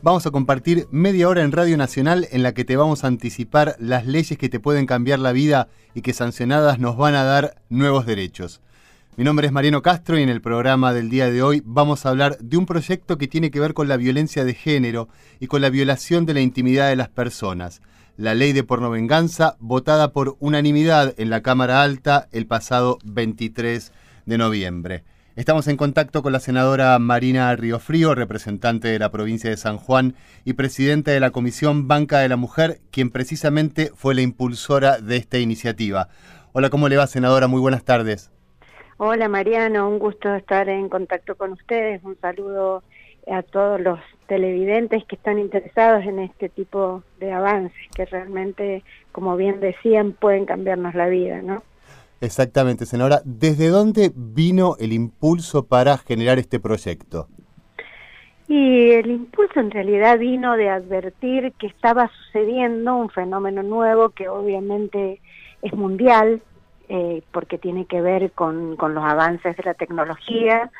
Vamos 0.00 0.24
a 0.26 0.30
compartir 0.30 0.86
media 0.92 1.28
hora 1.28 1.42
en 1.42 1.50
Radio 1.50 1.76
Nacional 1.76 2.28
en 2.30 2.44
la 2.44 2.54
que 2.54 2.64
te 2.64 2.76
vamos 2.76 3.02
a 3.02 3.08
anticipar 3.08 3.74
las 3.80 4.06
leyes 4.06 4.38
que 4.38 4.48
te 4.48 4.60
pueden 4.60 4.86
cambiar 4.86 5.18
la 5.18 5.32
vida 5.32 5.66
y 5.92 6.02
que 6.02 6.12
sancionadas 6.12 6.78
nos 6.78 6.96
van 6.96 7.16
a 7.16 7.24
dar 7.24 7.56
nuevos 7.68 8.06
derechos. 8.06 8.60
Mi 9.16 9.24
nombre 9.24 9.48
es 9.48 9.52
Mariano 9.52 9.82
Castro 9.82 10.16
y 10.16 10.22
en 10.22 10.28
el 10.28 10.40
programa 10.40 10.92
del 10.92 11.10
día 11.10 11.28
de 11.28 11.42
hoy 11.42 11.64
vamos 11.66 12.06
a 12.06 12.10
hablar 12.10 12.38
de 12.38 12.56
un 12.56 12.64
proyecto 12.64 13.18
que 13.18 13.26
tiene 13.26 13.50
que 13.50 13.58
ver 13.58 13.74
con 13.74 13.88
la 13.88 13.96
violencia 13.96 14.44
de 14.44 14.54
género 14.54 15.08
y 15.40 15.48
con 15.48 15.62
la 15.62 15.68
violación 15.68 16.26
de 16.26 16.34
la 16.34 16.42
intimidad 16.42 16.88
de 16.88 16.96
las 16.96 17.08
personas. 17.08 17.82
La 18.16 18.36
ley 18.36 18.52
de 18.52 18.62
pornovenganza 18.62 19.56
votada 19.58 20.12
por 20.12 20.36
unanimidad 20.38 21.12
en 21.18 21.28
la 21.28 21.42
Cámara 21.42 21.82
Alta 21.82 22.28
el 22.30 22.46
pasado 22.46 22.98
23 23.02 23.90
de 24.26 24.38
noviembre. 24.38 25.04
Estamos 25.38 25.68
en 25.68 25.76
contacto 25.76 26.20
con 26.20 26.32
la 26.32 26.40
senadora 26.40 26.98
Marina 26.98 27.54
Riofrío, 27.54 28.16
representante 28.16 28.88
de 28.88 28.98
la 28.98 29.12
provincia 29.12 29.48
de 29.48 29.56
San 29.56 29.76
Juan 29.76 30.16
y 30.44 30.54
presidenta 30.54 31.12
de 31.12 31.20
la 31.20 31.30
Comisión 31.30 31.86
Banca 31.86 32.18
de 32.18 32.28
la 32.28 32.36
Mujer, 32.36 32.80
quien 32.90 33.10
precisamente 33.10 33.92
fue 33.94 34.16
la 34.16 34.22
impulsora 34.22 34.98
de 34.98 35.16
esta 35.16 35.38
iniciativa. 35.38 36.08
Hola, 36.52 36.70
¿cómo 36.70 36.88
le 36.88 36.96
va, 36.96 37.06
senadora? 37.06 37.46
Muy 37.46 37.60
buenas 37.60 37.84
tardes. 37.84 38.32
Hola, 38.96 39.28
Mariano, 39.28 39.88
un 39.88 40.00
gusto 40.00 40.34
estar 40.34 40.68
en 40.68 40.88
contacto 40.88 41.36
con 41.36 41.52
ustedes. 41.52 42.02
Un 42.02 42.18
saludo 42.20 42.82
a 43.30 43.44
todos 43.44 43.80
los 43.80 44.00
televidentes 44.26 45.04
que 45.04 45.14
están 45.14 45.38
interesados 45.38 46.04
en 46.04 46.18
este 46.18 46.48
tipo 46.48 47.04
de 47.20 47.30
avances 47.30 47.78
que 47.94 48.06
realmente, 48.06 48.82
como 49.12 49.36
bien 49.36 49.60
decían, 49.60 50.14
pueden 50.14 50.46
cambiarnos 50.46 50.96
la 50.96 51.06
vida, 51.06 51.42
¿no? 51.42 51.62
Exactamente, 52.20 52.84
senadora. 52.84 53.20
¿Desde 53.24 53.68
dónde 53.68 54.10
vino 54.14 54.74
el 54.80 54.92
impulso 54.92 55.66
para 55.66 55.98
generar 55.98 56.38
este 56.38 56.58
proyecto? 56.58 57.28
Y 58.48 58.90
el 58.92 59.10
impulso 59.10 59.60
en 59.60 59.70
realidad 59.70 60.18
vino 60.18 60.56
de 60.56 60.70
advertir 60.70 61.52
que 61.58 61.66
estaba 61.66 62.08
sucediendo 62.08 62.96
un 62.96 63.10
fenómeno 63.10 63.62
nuevo 63.62 64.08
que 64.10 64.28
obviamente 64.28 65.20
es 65.62 65.72
mundial, 65.74 66.40
eh, 66.88 67.22
porque 67.30 67.58
tiene 67.58 67.84
que 67.84 68.00
ver 68.00 68.32
con, 68.32 68.76
los 68.78 69.04
avances 69.04 69.56
de 69.56 69.62
la 69.62 69.74
tecnología 69.74 70.70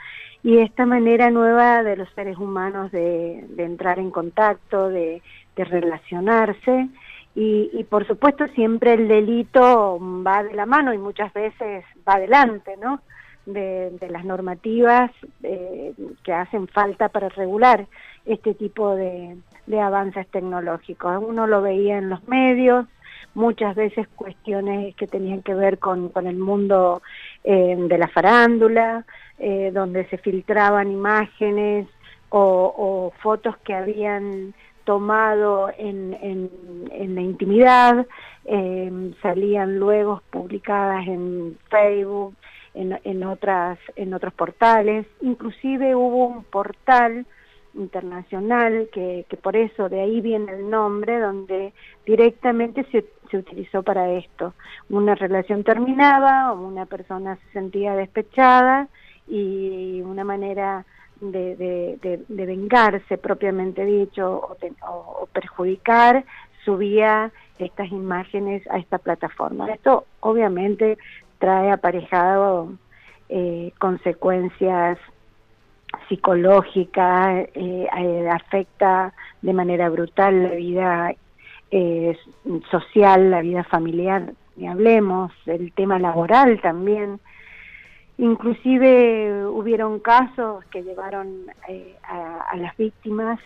y 0.43 0.59
esta 0.59 0.87
manera 0.87 1.31
nueva 1.31 1.83
de 1.83 1.97
los 1.97 2.09
seres 2.15 2.39
humanos 2.39 2.91
de, 2.91 3.45
entrar 3.59 3.99
en 3.99 4.11
contacto, 4.11 4.89
de 4.89 5.21
relacionarse 5.57 6.89
y, 7.35 7.85
por 7.85 8.07
supuesto 8.07 8.49
siempre 8.49 8.95
el 8.95 9.07
delito 9.07 9.99
va 10.27 10.43
de 10.43 10.55
la 10.55 10.67
mano 10.67 10.93
y 10.93 10.99
muchas 10.99 11.33
veces 11.33 11.85
va 12.09 12.15
adelante, 12.15 12.77
¿no? 12.83 13.01
De, 13.47 13.97
las 14.11 14.25
normativas 14.25 15.11
eh, 15.43 15.95
que 16.25 16.33
hacen 16.33 16.67
falta 16.67 17.09
para 17.09 17.29
regular 17.29 17.87
este 18.27 18.55
tipo 18.55 18.95
de, 18.95 19.37
avances 19.81 20.27
tecnológicos. 20.29 21.23
Uno 21.23 21.47
lo 21.47 21.63
veía 21.63 21.99
en 21.99 22.09
los 22.09 22.27
medios, 22.27 22.87
muchas 23.35 23.77
veces 23.77 24.09
cuestiones 24.17 24.95
que 24.97 25.07
tenían 25.07 25.43
que 25.43 25.55
ver 25.55 25.79
con, 25.79 26.09
con 26.09 26.27
el 26.27 26.37
mundo 26.37 27.03
eh, 27.45 27.77
de 27.79 27.99
la 27.99 28.09
farándula, 28.09 29.05
eh, 29.39 29.71
donde 29.73 30.07
se 30.09 30.19
filtraban 30.19 30.91
imágenes 30.91 31.87
o 32.31 33.13
fotos 33.23 33.57
que 33.59 33.73
habían 33.73 34.53
tomado 34.89 35.69
en, 35.77 36.17
en, 36.23 37.15
la 37.15 37.21
intimidad, 37.21 38.07
eh, 38.47 39.13
salían 39.21 39.79
luego 39.79 40.23
publicadas 40.31 41.07
en 41.07 41.59
Facebook, 41.69 42.35
en, 42.73 42.99
en, 43.05 43.23
otras, 43.25 43.79
en 43.97 44.15
otros 44.15 44.33
portales, 44.33 45.05
inclusive 45.21 45.95
hubo 45.95 46.29
un 46.29 46.43
portal 46.45 47.27
internacional 47.75 48.89
que, 48.91 49.27
que 49.29 49.37
por 49.37 49.57
eso 49.57 49.91
de 49.91 50.01
ahí 50.01 50.23
viene 50.23 50.53
el 50.53 50.71
nombre, 50.71 51.21
donde 51.21 51.75
directamente 52.07 52.87
se, 52.91 53.05
se 53.31 53.37
utilizó 53.37 53.83
para 53.83 54.11
esto. 54.13 54.55
Una 54.89 55.15
relación 55.15 55.65
terminaba, 55.65 56.55
una 56.55 56.87
persona 56.87 57.37
se 57.37 57.53
sentía 57.53 57.95
despechada 57.95 58.89
y 59.27 60.01
una 60.01 60.25
manera 60.25 60.87
de, 61.21 61.99
de, 62.29 62.47
vengarse 62.47 63.19
propiamente 63.19 63.85
dicho 63.85 64.57
o, 64.87 65.27
perjudicar, 65.33 66.25
subía 66.65 67.33
estas 67.59 67.91
imágenes 67.91 68.67
a 68.71 68.79
esta 68.79 68.99
plataforma. 68.99 69.67
Esto 69.73 70.07
obviamente 70.21 70.99
trae 71.39 71.71
aparejado 71.71 72.73
eh, 73.29 73.73
consecuencias 73.79 74.99
psicológicas, 76.09 77.49
eh, 77.55 77.87
eh, 77.97 78.29
afecta 78.31 79.13
de 79.43 79.53
manera 79.53 79.89
brutal 79.89 80.43
la 80.43 80.51
vida 80.51 81.15
social, 82.71 83.31
la 83.31 83.43
vida 83.43 83.63
familiar, 83.65 84.33
ni 84.57 84.67
hablemos, 84.69 85.33
el 85.45 85.71
tema 85.73 85.99
laboral 85.99 86.61
también, 86.63 87.21
Inclusive 88.19 89.47
hubieron 89.47 90.01
casos 90.01 90.65
que 90.67 90.83
llevaron 90.83 91.47
eh, 91.69 91.97
a, 92.03 92.57
las 92.57 92.77
víctimas 92.77 93.39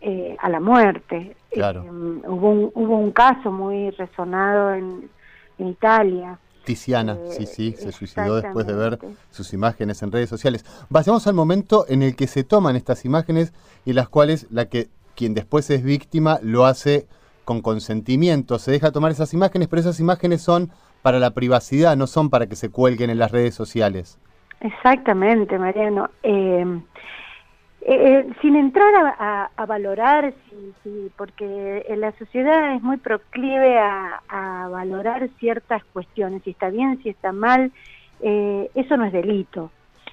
eh, 0.00 0.36
a 0.40 0.48
la 0.48 0.60
muerte. 0.60 1.36
Claro. 1.50 1.82
Eh, 1.82 2.28
hubo, 2.28 2.50
un, 2.50 2.72
hubo 2.74 2.96
un 2.96 3.10
caso 3.10 3.50
muy 3.50 3.90
resonado 3.90 4.74
en, 4.74 5.10
Italia. 5.56 6.36
Tiziana, 6.64 7.16
sí, 7.30 7.46
sí, 7.46 7.76
se 7.78 7.92
suicidó 7.92 8.40
después 8.40 8.66
de 8.66 8.74
ver 8.74 8.98
sus 9.30 9.52
imágenes 9.52 10.02
en 10.02 10.10
redes 10.10 10.28
sociales. 10.28 10.64
Vayamos 10.88 11.28
al 11.28 11.34
momento 11.34 11.84
en 11.88 12.02
el 12.02 12.16
que 12.16 12.26
se 12.26 12.42
toman 12.42 12.74
estas 12.74 13.04
imágenes 13.04 13.52
y 13.84 13.92
las 13.92 14.08
cuales 14.08 14.48
la 14.50 14.64
que 14.64 14.88
quien 15.14 15.32
después 15.32 15.70
es 15.70 15.84
víctima 15.84 16.40
lo 16.42 16.66
hace 16.66 17.06
con 17.44 17.60
consentimiento, 17.60 18.58
se 18.58 18.72
deja 18.72 18.90
tomar 18.90 19.12
esas 19.12 19.32
imágenes, 19.32 19.68
pero 19.68 19.80
esas 19.80 20.00
imágenes 20.00 20.42
son 20.42 20.70
para 21.04 21.18
la 21.18 21.32
privacidad, 21.32 21.98
no 21.98 22.06
son 22.06 22.30
para 22.30 22.46
que 22.46 22.56
se 22.56 22.70
cuelguen 22.70 23.10
en 23.10 23.18
las 23.18 23.30
redes 23.30 23.54
sociales. 23.54 24.18
Exactamente, 24.60 25.58
Mariano. 25.58 26.08
Eh, 26.22 26.64
eh, 27.82 27.86
eh, 27.86 28.26
sin 28.40 28.56
entrar 28.56 29.14
a, 29.18 29.66
valorar, 29.66 30.32
sí, 30.82 31.10
porque 31.18 31.84
la 31.98 32.12
sociedad 32.12 32.74
es 32.74 32.82
muy 32.82 32.96
proclive 32.96 33.78
a, 33.78 34.22
valorar 34.72 35.28
ciertas 35.38 35.84
cuestiones, 35.92 36.42
si 36.42 36.52
está 36.52 36.70
bien, 36.70 36.98
si 37.02 37.10
está 37.10 37.32
mal, 37.32 37.70
eso 38.22 38.96
no 38.96 39.04
es 39.04 39.12
delito, 39.12 39.70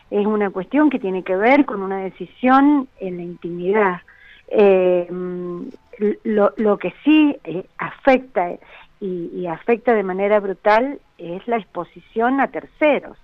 es 0.09 0.25
una 0.25 0.49
cuestión 0.49 0.89
que 0.89 0.99
tiene 0.99 1.23
que 1.23 1.37
ver 1.37 1.63
con 1.63 1.81
una 1.81 1.99
decisión 1.99 2.89
en 2.99 3.15
la 3.15 3.23
intimidad. 3.23 4.01
Lo, 6.25 6.77
que 6.77 6.93
sí 7.05 7.37
afecta 7.77 8.57
y, 9.01 9.47
afecta 9.47 9.95
de 9.95 10.03
manera 10.03 10.39
brutal 10.39 10.99
es 11.17 11.45
la 11.47 11.57
exposición 11.57 12.39
a 12.39 12.49
terceros, 12.49 13.17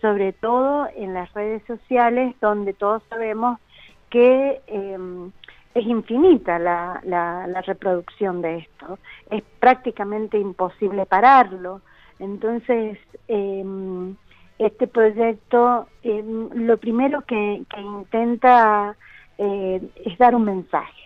sobre 0.00 0.32
todo 0.32 0.88
en 0.94 1.14
las 1.14 1.32
redes 1.34 1.62
sociales 1.66 2.34
donde 2.40 2.72
todos 2.72 3.02
sabemos 3.10 3.58
que 4.08 4.60
em, 4.68 5.32
es 5.74 5.84
infinita 5.84 6.60
la, 6.60 7.00
la, 7.04 7.60
reproducción 7.62 8.40
de 8.40 8.58
esto, 8.58 8.98
es 9.30 9.42
prácticamente 9.58 10.38
imposible 10.38 11.06
pararlo. 11.06 11.80
Entonces, 12.20 12.96
eh, 13.26 13.64
este 14.58 14.86
proyecto 14.86 15.88
em, 16.02 16.48
lo 16.54 16.76
primero 16.78 17.22
que, 17.22 17.64
que 17.68 17.80
intenta 17.80 18.96
eh, 19.38 19.82
es 20.04 20.16
dar 20.18 20.36
un 20.36 20.44
mensaje, 20.44 21.02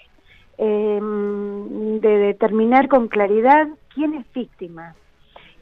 de 0.58 2.00
determinar 2.19 2.88
con 2.88 3.08
claridad 3.08 3.66
quién 3.94 4.14
es 4.14 4.32
víctima. 4.32 4.94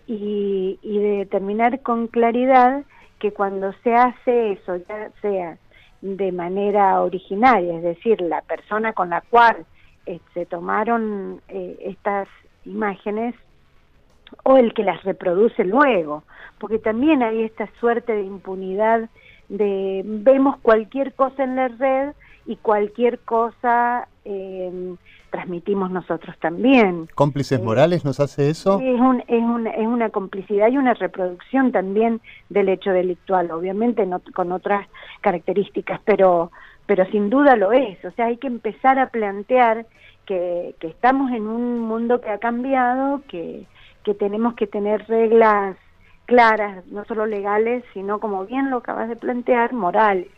Y, 0.07 0.79
de 0.83 1.19
determinar 1.19 1.83
con 1.83 2.07
claridad 2.07 2.85
que 3.19 3.33
cuando 3.33 3.75
se 3.85 3.95
hace 3.95 4.53
eso, 4.53 4.77
ya 4.77 5.11
sea 5.21 5.59
de 6.01 6.33
manera 6.33 7.03
originaria, 7.03 7.77
es 7.77 7.83
decir, 7.83 8.21
la 8.23 8.41
persona 8.43 8.95
con 8.95 9.11
la 9.11 9.21
cual 9.21 9.67
se 10.33 10.47
tomaron 10.47 11.43
eh, 11.49 11.77
estas 11.83 12.29
imágenes 12.65 13.35
o 14.45 14.57
el 14.57 14.73
que 14.73 14.85
las 14.85 15.03
reproduce 15.05 15.65
luego, 15.65 16.23
porque 16.59 16.79
también 16.79 17.23
hay 17.23 17.43
esta 17.43 17.69
suerte 17.81 18.13
de 18.13 18.23
impunidad 18.23 19.09
de 19.49 20.03
vemos 20.05 20.59
cualquier 20.61 21.15
cosa 21.15 21.45
en 21.45 21.57
la 21.57 21.69
red 21.69 22.13
y 22.47 22.57
cualquier 22.57 23.19
cosa 23.21 24.09
eh, 24.31 24.95
transmitimos 25.31 25.91
nosotros 25.91 26.37
también. 26.39 27.09
¿Cómplices 27.15 27.63
morales 27.63 28.05
nos 28.05 28.21
hace 28.21 28.51
eso? 28.51 28.79
Es, 28.81 29.01
un, 29.01 29.21
es, 29.27 29.75
es, 29.79 29.87
una 29.87 30.11
complicidad 30.11 30.71
y 30.71 30.77
una 30.77 30.95
reproducción 30.95 31.73
también 31.73 32.21
del 32.51 32.69
hecho 32.69 32.91
delictual, 32.91 33.51
obviamente 33.51 34.05
no, 34.05 34.21
con 34.35 34.53
otras 34.53 34.87
características, 35.23 36.01
pero, 36.05 36.51
pero 36.87 37.07
sin 37.07 37.31
duda 37.31 37.57
lo 37.57 37.73
es. 37.73 38.05
O 38.05 38.11
sea, 38.11 38.27
hay 38.27 38.37
que 38.37 38.49
empezar 38.49 38.99
a 38.99 39.09
plantear 39.09 39.87
que, 40.27 40.75
que 40.79 40.89
estamos 40.89 41.33
en 41.33 41.47
un 41.47 41.81
mundo 41.81 42.21
que 42.21 42.29
ha 42.29 42.39
cambiado, 42.39 43.23
que, 43.29 43.65
que 44.05 44.15
tenemos 44.15 44.55
que 44.55 44.67
tener 44.67 45.07
reglas 45.09 45.77
claras, 46.27 46.87
no 46.89 47.07
solo 47.07 47.25
legales, 47.25 47.83
sino 47.95 48.21
como 48.21 48.45
bien 48.45 48.69
lo 48.69 48.79
acabas 48.79 49.09
de 49.09 49.17
plantear, 49.17 49.73
morales. 49.73 50.29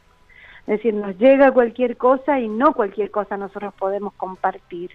Es 0.60 0.76
decir, 0.76 0.94
nos 0.94 1.16
llega 1.18 1.52
cualquier 1.52 1.96
cosa 1.96 2.38
y 2.38 2.48
no 2.48 2.74
cualquier 2.74 3.10
cosa 3.10 3.36
nosotros 3.36 3.74
podemos 3.74 4.12
compartir. 4.14 4.90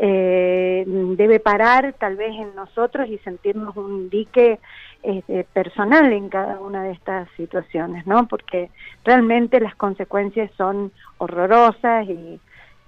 Eh, 0.00 0.84
debe 0.86 1.40
parar 1.40 1.94
tal 1.98 2.16
vez 2.16 2.30
en 2.30 2.54
nosotros 2.54 3.08
y 3.08 3.18
sentirnos 3.18 3.76
un 3.76 4.08
dique 4.08 4.60
este, 5.02 5.44
personal 5.52 6.12
en 6.12 6.28
cada 6.28 6.60
una 6.60 6.84
de 6.84 6.92
estas 6.92 7.28
situaciones, 7.36 8.06
¿no? 8.06 8.28
Porque 8.28 8.70
realmente 9.04 9.60
las 9.60 9.74
consecuencias 9.74 10.50
son 10.56 10.92
horrorosas 11.18 12.08
y, 12.08 12.40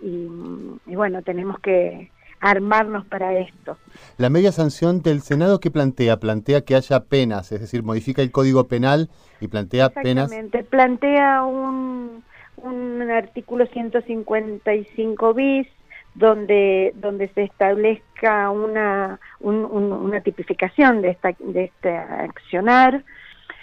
y 0.02 0.94
bueno, 0.94 1.22
tenemos 1.22 1.58
que, 1.60 2.10
armarnos 2.40 3.04
para 3.06 3.38
esto. 3.38 3.76
La 4.16 4.30
media 4.30 4.52
sanción 4.52 5.02
del 5.02 5.20
Senado 5.20 5.60
que 5.60 5.70
plantea, 5.70 6.18
plantea 6.18 6.62
que 6.62 6.74
haya 6.74 7.00
penas, 7.04 7.52
es 7.52 7.60
decir, 7.60 7.82
modifica 7.82 8.22
el 8.22 8.32
Código 8.32 8.66
Penal 8.66 9.10
y 9.40 9.48
plantea 9.48 9.90
penas. 9.90 10.32
Exactamente, 10.32 10.64
plantea 10.64 11.44
un, 11.44 12.24
un 12.56 13.10
artículo 13.10 13.66
155 13.66 15.34
bis 15.34 15.68
donde 16.14 16.92
donde 16.96 17.28
se 17.28 17.44
establezca 17.44 18.50
una 18.50 19.20
una 19.38 20.20
tipificación 20.20 21.02
de 21.02 21.10
esta 21.10 21.34
de 21.38 21.64
este 21.64 21.96
accionar. 21.96 23.04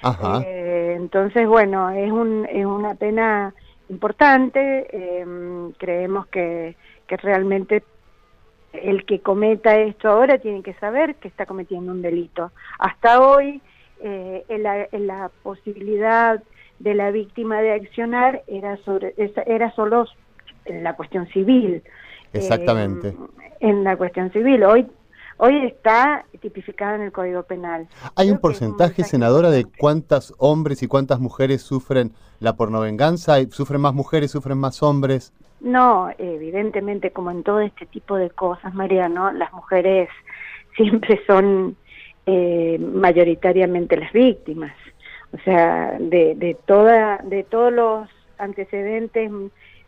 Ajá. 0.02 0.44
Eh, 0.46 0.94
entonces, 0.96 1.48
bueno, 1.48 1.90
es 1.90 2.12
un 2.12 2.48
es 2.50 2.66
una 2.66 2.96
pena 2.96 3.54
importante. 3.90 4.88
Eh, 4.92 5.26
creemos 5.78 6.28
que 6.28 6.76
que 7.08 7.18
realmente 7.18 7.84
el 8.84 9.06
que 9.06 9.20
cometa 9.20 9.78
esto 9.78 10.10
ahora 10.10 10.38
tiene 10.38 10.62
que 10.64 10.74
saber 10.76 11.16
que 11.16 11.28
está 11.28 11.46
cometiendo 11.46 11.92
un 11.92 12.02
delito. 12.02 12.52
Hasta 12.80 13.22
hoy, 13.22 13.62
eh, 14.02 14.46
en, 14.50 15.08
la, 15.08 15.32
posibilidad 15.44 16.42
de 16.80 16.94
la 16.94 17.12
víctima 17.12 17.62
de 17.62 17.74
accionar 17.74 18.44
era, 18.48 18.78
sobre, 18.78 19.14
era 19.46 19.72
solo 19.74 20.06
en 20.66 20.84
la 20.84 20.96
cuestión 20.96 21.28
civil. 21.28 21.84
Exactamente. 22.34 23.10
Eh, 23.10 23.16
en 23.62 23.84
la 23.84 23.96
cuestión 23.98 24.32
civil. 24.32 24.64
Hoy 24.64 24.88
hoy 25.38 25.66
está 25.66 26.26
tipificada 26.42 26.96
en 26.96 27.02
el 27.04 27.12
Código 27.12 27.44
Penal. 27.44 27.88
¿Hay 28.16 28.32
un 28.32 28.40
porcentaje, 28.40 29.04
senadora, 29.04 29.50
de 29.52 29.66
cuántas 29.66 30.34
hombres 30.38 30.84
y 30.84 30.88
cuántas 30.88 31.20
mujeres 31.20 31.62
sufren 31.62 32.14
la 32.40 32.56
pornovenganza? 32.56 33.38
¿Sufren 33.52 33.82
más 33.82 33.94
mujeres, 33.94 34.32
sufren 34.32 34.58
más 34.58 34.82
hombres? 34.84 35.34
No, 35.60 36.10
evidentemente, 36.18 37.12
como 37.12 37.32
en 37.32 37.44
todo 37.44 37.62
este 37.62 37.86
tipo 37.88 38.16
de 38.16 38.30
cosas, 38.30 38.74
María, 38.74 39.10
¿no? 39.10 39.32
Las 39.32 39.52
mujeres 39.54 40.10
siempre 40.76 41.20
son 41.26 41.76
eh, 42.26 42.78
mayoritariamente 42.80 43.98
las 43.98 44.12
víctimas. 44.14 44.74
O 45.34 45.38
sea, 45.44 45.98
de, 46.00 46.36
de, 46.36 46.56
toda, 46.66 47.18
de 47.24 47.44
todos 47.44 47.74
los 47.74 48.10
antecedentes 48.38 49.30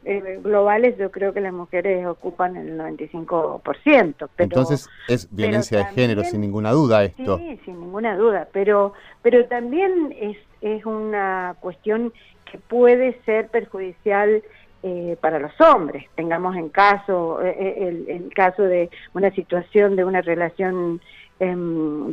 eh, 0.06 0.40
globales, 0.42 0.98
yo 0.98 1.12
creo 1.12 1.34
que 1.34 1.42
las 1.42 1.54
mujeres 1.54 2.06
ocupan 2.06 2.56
el 2.58 2.78
95%. 2.78 3.62
Pero, 3.74 4.28
Entonces 4.38 4.90
es 5.08 5.34
violencia 5.34 5.80
de 5.80 5.86
género, 5.86 6.24
sin 6.24 6.42
ninguna 6.42 6.72
duda 6.72 7.04
esto. 7.04 7.38
Sí, 7.38 7.60
sin 7.66 7.80
ninguna 7.80 8.18
duda, 8.18 8.48
pero, 8.52 8.94
pero 9.22 9.46
también 9.46 10.16
es, 10.20 10.38
es 10.62 10.86
una 10.86 11.56
cuestión 11.60 12.14
que 12.50 12.58
puede 12.58 13.20
ser 13.26 13.50
perjudicial 13.50 14.42
eh, 14.84 15.18
para 15.20 15.40
los 15.40 15.60
hombres. 15.60 16.06
Tengamos 16.16 16.56
en 16.56 16.70
caso 16.70 17.42
eh, 17.44 17.56
eh, 17.58 18.06
el, 18.08 18.34
caso 18.34 18.64
de 18.64 18.90
una 19.14 19.32
situación 19.32 19.96
de 19.96 20.06
una 20.06 20.22
relación 20.22 21.02
eh, 21.40 21.56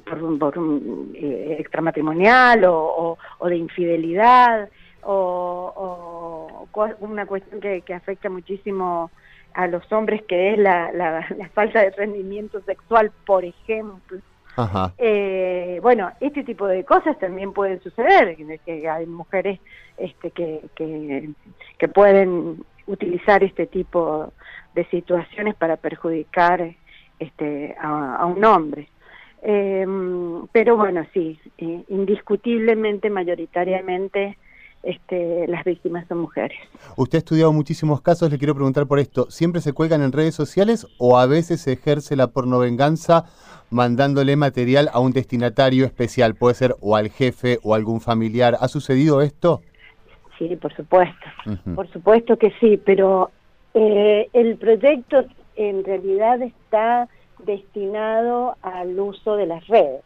por, 0.04 0.38
por 0.38 0.54
eh, 1.14 1.56
extramatrimonial 1.58 2.64
o, 2.64 3.18
o, 3.38 3.48
de 3.48 3.56
infidelidad 3.56 4.68
o, 5.02 5.72
o, 5.76 6.96
una 7.00 7.26
cuestión 7.26 7.60
que, 7.60 7.82
que, 7.82 7.94
afecta 7.94 8.28
muchísimo 8.28 9.10
a 9.54 9.66
los 9.66 9.90
hombres 9.92 10.22
que 10.22 10.52
es 10.52 10.58
la, 10.58 10.92
la, 10.92 11.26
la 11.36 11.48
falta 11.50 11.80
de 11.80 11.90
rendimiento 11.90 12.60
sexual, 12.62 13.10
por 13.24 13.44
ejemplo. 13.44 14.18
Eh, 14.98 15.78
bueno, 15.82 16.10
este 16.20 16.44
tipo 16.44 16.66
de 16.66 16.84
cosas 16.84 17.18
también 17.18 17.52
pueden 17.52 17.80
suceder, 17.82 18.36
que 18.64 18.88
hay 18.88 19.06
mujeres 19.06 19.60
este, 19.98 20.30
que, 20.30 20.62
que, 20.74 21.88
pueden 21.88 22.64
utilizar 22.86 23.44
este 23.44 23.66
tipo 23.66 24.32
de 24.74 24.84
situaciones 24.86 25.54
para 25.54 25.76
perjudicar 25.76 26.74
este, 27.18 27.76
a, 27.80 28.16
a 28.16 28.26
un 28.26 28.44
hombre. 28.44 28.88
Eh, 29.42 29.86
pero 30.52 30.76
bueno, 30.76 31.06
sí, 31.12 31.38
eh, 31.58 31.84
indiscutiblemente, 31.88 33.10
mayoritariamente, 33.10 34.36
este, 34.86 35.48
las 35.48 35.64
víctimas 35.64 36.06
son 36.06 36.18
mujeres. 36.18 36.56
Usted 36.96 37.16
ha 37.16 37.18
estudiado 37.18 37.52
muchísimos 37.52 38.00
casos, 38.00 38.30
le 38.30 38.38
quiero 38.38 38.54
preguntar 38.54 38.86
por 38.86 39.00
esto, 39.00 39.28
¿siempre 39.30 39.60
se 39.60 39.72
cuelgan 39.72 40.00
en 40.02 40.12
redes 40.12 40.34
sociales 40.34 40.86
o 40.98 41.18
a 41.18 41.26
veces 41.26 41.60
se 41.60 41.72
ejerce 41.72 42.14
la 42.14 42.28
pornovenganza 42.28 43.24
mandándole 43.68 44.36
material 44.36 44.88
a 44.92 45.00
un 45.00 45.10
destinatario 45.12 45.84
especial? 45.84 46.36
Puede 46.36 46.54
ser 46.54 46.76
o 46.80 46.94
al 46.94 47.10
jefe 47.10 47.58
o 47.64 47.74
algún 47.74 48.00
familiar. 48.00 48.56
¿Ha 48.60 48.68
sucedido 48.68 49.22
esto? 49.22 49.60
Sí, 50.38 50.54
por 50.56 50.72
supuesto, 50.76 51.26
uh 51.46 51.50
-huh. 51.50 51.74
por 51.74 51.88
supuesto 51.90 52.36
que 52.36 52.52
sí, 52.60 52.76
pero 52.76 53.30
eh, 53.74 54.28
el 54.34 54.56
proyecto 54.56 55.24
en 55.56 55.82
realidad 55.82 56.40
está 56.42 57.08
destinado 57.44 58.56
al 58.62 58.98
uso 59.00 59.36
de 59.36 59.46
las 59.46 59.66
redes 59.66 60.02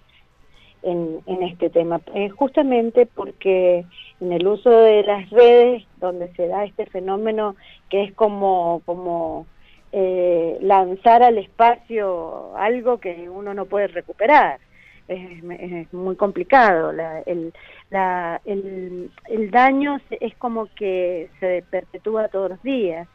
en, 0.82 1.20
en 1.26 1.42
este 1.42 1.70
tema, 1.70 2.00
eh, 2.14 2.28
justamente 2.30 3.06
porque 3.06 3.84
en 4.20 4.32
el 4.32 4.46
uso 4.46 4.70
de 4.70 5.02
las 5.02 5.28
redes 5.30 5.84
donde 5.98 6.32
se 6.34 6.48
da 6.48 6.64
este 6.64 6.86
fenómeno 6.86 7.56
que 7.88 8.04
es 8.04 8.12
como, 8.14 8.82
como 8.86 9.46
eh, 9.92 10.58
lanzar 10.60 11.22
al 11.22 11.38
espacio 11.38 12.56
algo 12.56 12.98
que 12.98 13.28
uno 13.28 13.54
no 13.54 13.66
puede 13.66 13.88
recuperar. 13.88 14.60
Es, 15.08 15.92
muy 15.92 16.14
complicado. 16.14 16.92
El, 17.26 17.52
la, 17.90 18.40
el, 18.44 19.10
el, 19.28 19.50
daño 19.50 20.00
es 20.20 20.36
como 20.36 20.66
que 20.76 21.28
se 21.40 21.64
perpetúa 21.68 22.28
todos 22.28 22.50
los 22.50 22.62
días. 22.62 23.08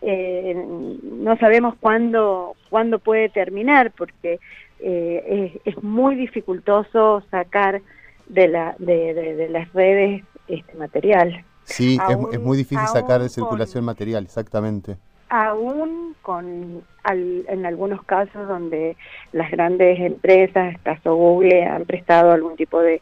Eh, 0.00 0.54
no 1.02 1.36
sabemos 1.36 1.74
cuándo, 1.78 2.54
cuándo 2.70 2.98
puede 2.98 3.28
terminar 3.28 3.92
porque 3.92 4.38
eh, 4.80 5.52
es, 5.64 5.76
es, 5.76 5.82
muy 5.82 6.14
dificultoso 6.14 7.22
sacar 7.30 7.82
de, 8.28 8.48
la, 8.48 8.74
de, 8.78 9.14
de, 9.14 9.34
de 9.36 9.48
las 9.48 9.72
redes 9.72 10.22
este 10.48 10.74
material. 10.74 11.44
Sí, 11.64 11.98
aún, 12.00 12.28
es, 12.30 12.34
es, 12.34 12.40
muy 12.40 12.56
difícil 12.56 12.86
sacar 12.86 13.20
de 13.20 13.28
circulación 13.28 13.82
con, 13.82 13.86
material, 13.86 14.24
exactamente. 14.24 14.96
Aún 15.28 16.14
con, 16.22 16.84
al, 17.02 17.44
en 17.48 17.66
algunos 17.66 18.02
casos 18.04 18.46
donde 18.46 18.96
las 19.32 19.50
grandes 19.50 19.98
empresas, 19.98 20.76
caso 20.82 21.14
Google, 21.16 21.64
han 21.64 21.84
prestado 21.84 22.32
algún 22.32 22.56
tipo 22.56 22.80
de, 22.80 23.00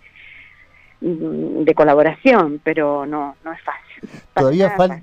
de 1.00 1.74
colaboración, 1.74 2.60
pero 2.64 3.04
no, 3.04 3.36
no 3.44 3.52
es 3.52 3.60
fácil. 3.62 4.20
Todavía 4.34 4.70
falta... 4.70 5.02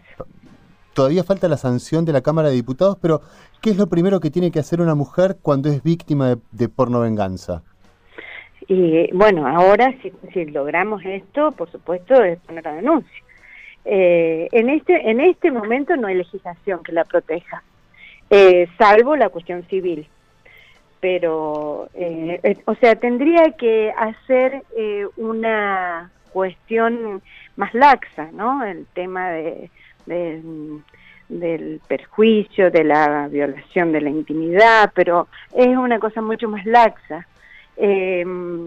Todavía 0.93 1.23
falta 1.23 1.47
la 1.47 1.57
sanción 1.57 2.05
de 2.05 2.13
la 2.13 2.21
Cámara 2.21 2.49
de 2.49 2.55
Diputados, 2.55 2.97
pero 3.01 3.21
¿qué 3.61 3.69
es 3.69 3.77
lo 3.77 3.87
primero 3.87 4.19
que 4.19 4.29
tiene 4.29 4.51
que 4.51 4.59
hacer 4.59 4.81
una 4.81 4.95
mujer 4.95 5.37
cuando 5.41 5.69
es 5.69 5.83
víctima 5.83 6.29
de, 6.29 6.37
de 6.51 6.69
porno 6.69 6.99
venganza? 6.99 7.63
Y 8.67 9.11
bueno, 9.13 9.47
ahora 9.47 9.93
si, 10.01 10.13
si, 10.33 10.45
logramos 10.45 11.01
esto, 11.05 11.51
por 11.51 11.69
supuesto, 11.71 12.21
es 12.23 12.39
poner 12.39 12.63
la 12.63 12.73
denuncia. 12.73 13.23
Eh, 13.83 14.47
en, 14.51 14.69
este, 14.69 15.09
en 15.09 15.19
este 15.19 15.51
momento 15.51 15.95
no 15.97 16.07
hay 16.07 16.15
legislación 16.15 16.83
que 16.83 16.91
la 16.91 17.05
proteja, 17.05 17.63
eh, 18.29 18.67
salvo 18.77 19.15
la 19.15 19.29
cuestión 19.29 19.63
civil. 19.67 20.07
Pero, 20.99 21.89
eh, 21.95 22.39
eh 22.43 22.57
o 22.65 22.75
sea, 22.75 22.95
tendría 22.95 23.51
que 23.57 23.91
hacer 23.97 24.63
eh, 24.77 25.07
una 25.17 26.11
cuestión 26.31 27.21
más 27.57 27.73
laxa, 27.73 28.29
¿no? 28.31 28.63
El 28.63 28.85
tema 28.93 29.31
de 29.31 29.69
de, 30.05 30.41
del 31.29 31.81
perjuicio, 31.87 32.71
de 32.71 32.83
la 32.83 33.27
violación 33.27 33.91
de 33.91 34.01
la 34.01 34.09
intimidad, 34.09 34.91
pero 34.93 35.27
es 35.55 35.67
una 35.67 35.99
cosa 35.99 36.21
mucho 36.21 36.47
más 36.49 36.65
laxa. 36.65 37.27
Eh, 37.77 38.25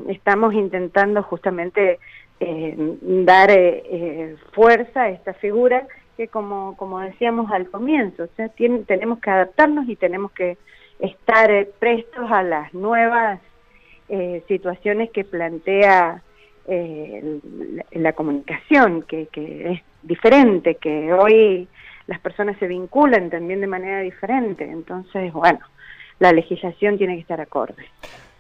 estamos 0.09 0.55
intentando 0.55 1.23
justamente 1.23 1.99
eh, 2.41 2.75
dar 3.01 3.51
eh, 3.51 4.37
fuerza 4.53 5.03
a 5.03 5.11
esta 5.11 5.35
figura 5.35 5.87
que 6.17 6.29
como, 6.29 6.77
como 6.77 7.01
decíamos 7.01 7.51
al 7.51 7.69
comienzo, 7.71 8.25
o 8.25 8.29
sea, 8.37 8.49
tenemos 8.49 9.19
que 9.21 9.31
adaptarnos 9.31 9.89
y 9.89 9.97
tenemos 9.97 10.33
que 10.33 10.57
estar 10.99 11.51
eh, 11.51 11.69
prestos 11.79 12.31
a 12.31 12.43
las 12.43 12.73
nuevas 12.73 13.41
eh, 14.09 14.43
situaciones 14.49 15.11
que 15.11 15.25
plantea 15.25 16.23
eh, 16.67 17.41
la, 17.93 18.13
comunicación, 18.13 19.03
que, 19.03 19.27
que, 19.27 19.73
es 19.73 19.83
diferente, 20.05 20.77
que 20.77 21.13
hoy 21.13 21.69
las 22.07 22.21
personas 22.21 22.59
se 22.59 22.67
vinculan 22.67 23.31
también 23.31 23.61
de 23.61 23.67
manera 23.67 24.01
diferente. 24.01 24.65
Entonces, 24.65 25.33
bueno, 25.33 25.61
la 26.19 26.33
legislación 26.33 26.99
tiene 26.99 27.15
que 27.15 27.23
estar 27.23 27.41
acorde. 27.41 27.85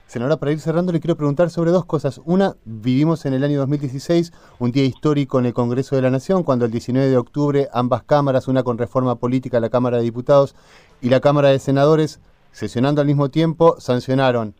Senadora, 0.07 0.37
para 0.37 0.53
ir 0.53 0.61
cerrando, 0.61 0.93
le 0.93 1.01
quiero 1.01 1.17
preguntar 1.17 1.51
sobre 1.51 1.71
dos 1.71 1.87
cosas. 1.87 2.21
Una, 2.25 2.55
vivimos 2.65 3.25
en 3.27 3.33
el 3.33 3.43
año 3.43 3.59
2016 3.59 4.33
un 4.59 4.71
día 4.71 4.85
histórico 4.85 5.39
en 5.39 5.47
el 5.47 5.55
Congreso 5.55 5.97
de 5.97 6.03
la 6.03 6.11
Nación, 6.11 6.45
cuando 6.45 6.67
el 6.67 6.71
19 6.71 7.09
de 7.09 7.17
octubre 7.17 7.69
ambas 7.73 8.05
cámaras, 8.05 8.47
una 8.47 8.63
con 8.63 8.79
reforma 8.79 9.17
política, 9.17 9.61
la 9.61 9.71
Cámara 9.71 9.97
de 9.97 10.05
Diputados 10.05 10.55
y 11.01 11.09
la 11.09 11.21
Cámara 11.21 11.49
de 11.49 11.59
Senadores, 11.59 12.21
sesionando 12.53 13.01
al 13.01 13.07
mismo 13.07 13.31
tiempo, 13.31 13.81
sancionaron 13.81 14.55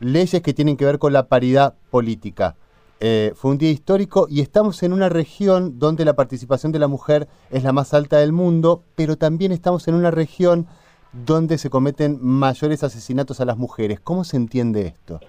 leyes 0.00 0.42
que 0.42 0.54
tienen 0.54 0.76
que 0.76 0.86
ver 0.86 0.98
con 0.98 1.12
la 1.12 1.28
paridad 1.28 1.74
política. 1.90 2.56
Eh, 3.00 3.32
fue 3.34 3.50
un 3.50 3.58
día 3.58 3.70
histórico 3.70 4.26
y 4.30 4.40
estamos 4.40 4.82
en 4.82 4.92
una 4.92 5.08
región 5.08 5.78
donde 5.78 6.04
la 6.04 6.14
participación 6.14 6.72
de 6.72 6.78
la 6.78 6.88
mujer 6.88 7.28
es 7.50 7.62
la 7.62 7.72
más 7.72 7.92
alta 7.92 8.18
del 8.18 8.32
mundo, 8.32 8.82
pero 8.94 9.16
también 9.16 9.52
estamos 9.52 9.86
en 9.88 9.94
una 9.94 10.10
región 10.10 10.66
donde 11.12 11.58
se 11.58 11.70
cometen 11.70 12.18
mayores 12.20 12.82
asesinatos 12.82 13.40
a 13.40 13.44
las 13.44 13.56
mujeres. 13.56 14.00
¿Cómo 14.00 14.24
se 14.24 14.36
entiende 14.36 14.86
esto? 14.86 15.20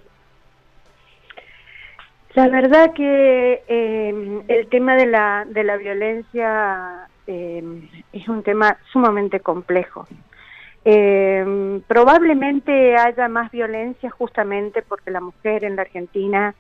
La 2.34 2.50
verdad 2.50 2.94
que 2.94 3.64
eh, 3.68 4.44
el 4.48 4.68
tema 4.68 4.96
de 4.96 5.08
la, 5.08 5.46
de 5.50 5.64
la 5.64 5.76
violencia 5.78 7.10
eh, 7.26 7.64
es 8.14 8.28
un 8.28 8.44
tema 8.44 8.78
sumamente 8.92 9.40
complejo. 9.40 10.08
Eh, 10.86 11.82
probablemente 11.88 12.96
haya 12.96 13.28
más 13.28 13.52
violencia 13.52 14.10
justamente 14.10 14.82
porque 14.84 15.12
la 15.12 15.20
mujer 15.20 15.64
en 15.64 15.76
la 15.76 15.82
Argentina 15.82 16.56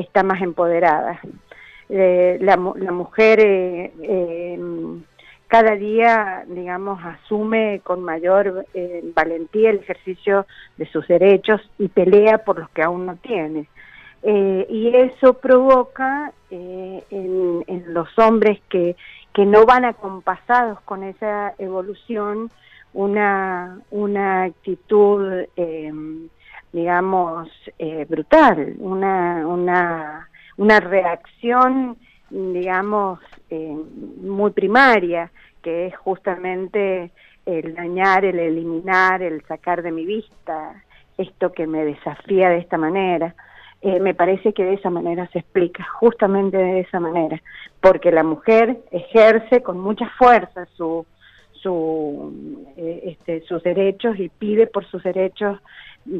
está 0.00 0.22
más 0.22 0.40
empoderada. 0.42 1.20
Eh, 1.88 2.38
la, 2.40 2.56
mujer 2.56 3.40
eh, 3.40 3.92
em, 4.02 5.02
cada 5.46 5.74
día, 5.74 6.44
digamos, 6.46 7.02
asume 7.02 7.80
con 7.82 8.02
mayor 8.02 8.66
eh, 8.74 9.02
valentía 9.14 9.70
el 9.70 9.78
ejercicio 9.78 10.46
de 10.76 10.86
sus 10.86 11.08
derechos 11.08 11.60
y 11.78 11.88
pelea 11.88 12.38
por 12.38 12.58
los 12.58 12.68
que 12.70 12.82
aún 12.82 13.06
no 13.06 13.16
tiene. 13.16 13.68
y 14.68 14.88
eso 14.94 15.34
provoca 15.34 16.32
en, 16.50 17.02
en, 17.66 17.94
los 17.94 18.08
hombres 18.18 18.58
que, 18.68 18.96
que 19.32 19.46
no 19.46 19.64
van 19.64 19.84
acompasados 19.84 20.80
con 20.80 21.04
esa 21.04 21.54
evolución 21.58 22.50
una, 22.92 23.80
una 23.90 24.44
actitud, 24.44 25.44
eh, 25.56 25.92
digamos, 26.72 27.48
eh, 27.78 28.06
brutal, 28.08 28.74
una, 28.78 29.46
una, 29.46 30.28
una 30.56 30.80
reacción, 30.80 31.96
digamos, 32.30 33.20
eh, 33.50 33.76
muy 34.22 34.50
primaria, 34.50 35.30
que 35.62 35.86
es 35.86 35.96
justamente 35.96 37.10
el 37.46 37.74
dañar, 37.74 38.24
el 38.24 38.38
eliminar, 38.38 39.22
el 39.22 39.42
sacar 39.46 39.82
de 39.82 39.92
mi 39.92 40.04
vista 40.04 40.82
esto 41.16 41.52
que 41.52 41.66
me 41.66 41.84
desafía 41.84 42.48
de 42.50 42.58
esta 42.58 42.78
manera. 42.78 43.34
me 43.82 44.14
parece 44.14 44.52
que 44.52 44.64
de 44.64 44.74
esa 44.74 44.90
manera 44.90 45.28
se 45.32 45.40
explica, 45.40 45.84
justamente 46.00 46.56
de 46.56 46.80
esa 46.80 47.00
manera, 47.00 47.42
porque 47.80 48.12
la 48.12 48.22
mujer 48.22 48.78
ejerce 48.90 49.62
con 49.62 49.80
mucha 49.80 50.08
fuerza 50.18 50.66
su, 50.76 51.06
su, 51.62 52.64
eh, 52.76 53.00
este, 53.04 53.42
sus 53.46 53.62
derechos 53.62 54.18
y 54.18 54.28
pide 54.28 54.66
por 54.66 54.84
sus 54.86 55.02
derechos 55.02 55.58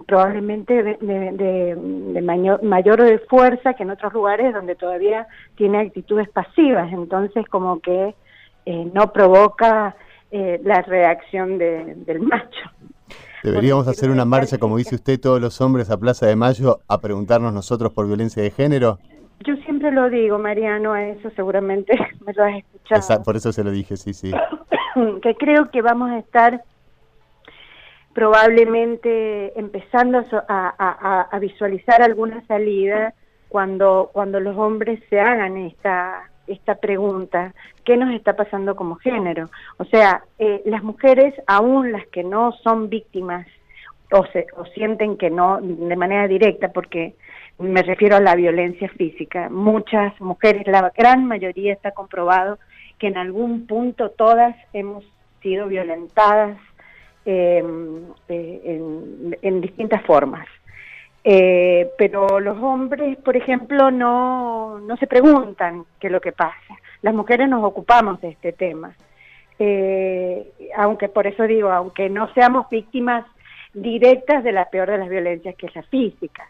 probablemente 0.07 0.83
de, 0.83 2.23
mayor, 2.23 2.63
mayor 2.63 3.23
fuerza 3.29 3.75
que 3.75 3.85
en 3.85 3.91
otros 3.91 4.13
lugares 4.13 4.53
donde 4.53 4.75
todavía 4.75 5.27
tiene 5.57 5.79
actitudes 5.79 6.29
pasivas, 6.29 6.93
entonces 6.93 7.47
como 7.49 7.81
que 7.81 8.15
eh, 8.67 8.91
no 8.93 9.13
provoca 9.13 9.97
eh, 10.31 10.61
la 10.63 10.83
reacción 10.83 11.59
del 11.59 12.21
macho. 12.21 12.71
¿Deberíamos 13.43 13.89
hacer 13.89 14.11
una 14.11 14.25
marcha, 14.25 14.59
como 14.59 14.77
dice 14.77 14.97
usted, 14.97 15.19
todos 15.19 15.41
los 15.41 15.61
hombres 15.61 15.91
a 15.91 15.97
Plaza 15.97 16.27
de 16.27 16.37
Mayo 16.37 16.81
a 16.89 17.01
preguntarnos 17.01 17.53
nosotros 17.55 17.93
por 17.93 18.07
violencia 18.07 18.43
de 18.43 18.51
género? 18.51 18.99
Yo 19.41 19.57
siempre 19.65 19.93
lo 19.93 20.11
digo, 20.11 20.39
Mariano, 20.39 20.93
a 20.93 21.05
eso 21.07 21.31
seguramente 21.31 21.93
me 22.27 22.33
lo 22.33 22.45
has 22.45 22.57
escuchado. 22.57 23.23
por 23.23 23.37
eso 23.37 23.53
se 23.53 23.65
lo 23.65 23.71
dije, 23.71 23.97
sí, 23.97 24.13
sí. 24.13 24.33
que 25.23 25.35
creo 25.37 25.71
que 25.71 25.83
vamos 25.83 26.11
a 26.11 26.19
estar 26.19 26.63
probablemente 28.13 29.59
empezando 29.59 30.25
a, 30.49 31.39
visualizar 31.41 32.03
alguna 32.03 32.45
salida 32.47 33.15
cuando, 33.49 34.11
cuando 34.13 34.41
los 34.41 34.57
hombres 34.57 35.01
se 35.09 35.21
hagan 35.21 35.57
esta, 35.57 36.29
esta 36.49 36.75
pregunta, 36.75 37.55
¿qué 37.85 37.97
nos 37.97 38.13
está 38.13 38.35
pasando 38.35 38.75
como 38.75 38.97
género? 38.97 39.49
O 39.77 39.85
sea, 39.85 40.25
eh, 40.41 40.63
las 40.65 40.83
mujeres, 40.83 41.33
aún 41.47 41.93
las 41.93 42.07
que 42.09 42.25
no 42.25 42.51
son 42.65 42.89
víctimas 42.89 43.47
o, 44.11 44.27
se, 44.33 44.47
o 44.57 44.65
sienten 44.67 45.17
que 45.17 45.31
no 45.31 45.61
de 45.61 45.97
manera 45.97 46.27
directa, 46.27 46.69
porque 46.73 47.15
me 47.59 47.83
refiero 47.83 48.17
a 48.17 48.21
la 48.21 48.37
violencia 48.37 48.89
física, 48.91 49.49
muchas 49.49 50.19
mujeres, 50.21 50.67
la 50.67 50.93
gran 50.97 51.27
mayoría 51.27 51.73
está 51.73 51.91
comprobado 51.91 52.59
que 52.99 53.09
en 53.09 53.17
algún 53.17 53.67
punto 53.67 54.11
todas 54.11 54.57
hemos 54.73 55.05
sido 55.43 55.67
violentadas 55.69 56.59
eh, 57.25 57.63
eh, 58.29 58.81
en, 59.43 59.61
distintas 59.61 60.03
formas. 60.05 60.47
Eh, 61.25 61.91
pero 61.99 62.41
los 62.41 62.57
hombres, 62.63 63.19
por 63.19 63.37
ejemplo, 63.37 63.91
no, 63.91 64.79
no 64.81 64.97
se 64.97 65.07
preguntan 65.07 65.85
qué 66.01 66.07
es 66.07 66.13
lo 66.13 66.21
que 66.21 66.33
pasa. 66.33 66.75
Las 67.03 67.15
mujeres 67.15 67.49
nos 67.49 67.65
ocupamos 67.65 68.21
de 68.21 68.29
este 68.31 68.53
tema. 68.53 68.95
aunque 70.77 71.09
por 71.09 71.27
eso 71.27 71.43
digo, 71.45 71.71
aunque 71.71 72.09
no 72.09 72.33
seamos 72.33 72.69
víctimas 72.71 73.27
directas 73.75 74.43
de 74.45 74.53
la 74.53 74.71
peor 74.71 74.91
de 74.91 74.99
las 74.99 75.09
violencias, 75.09 75.55
que 75.57 75.67
es 75.67 75.75
la 75.75 75.83
física. 75.83 76.47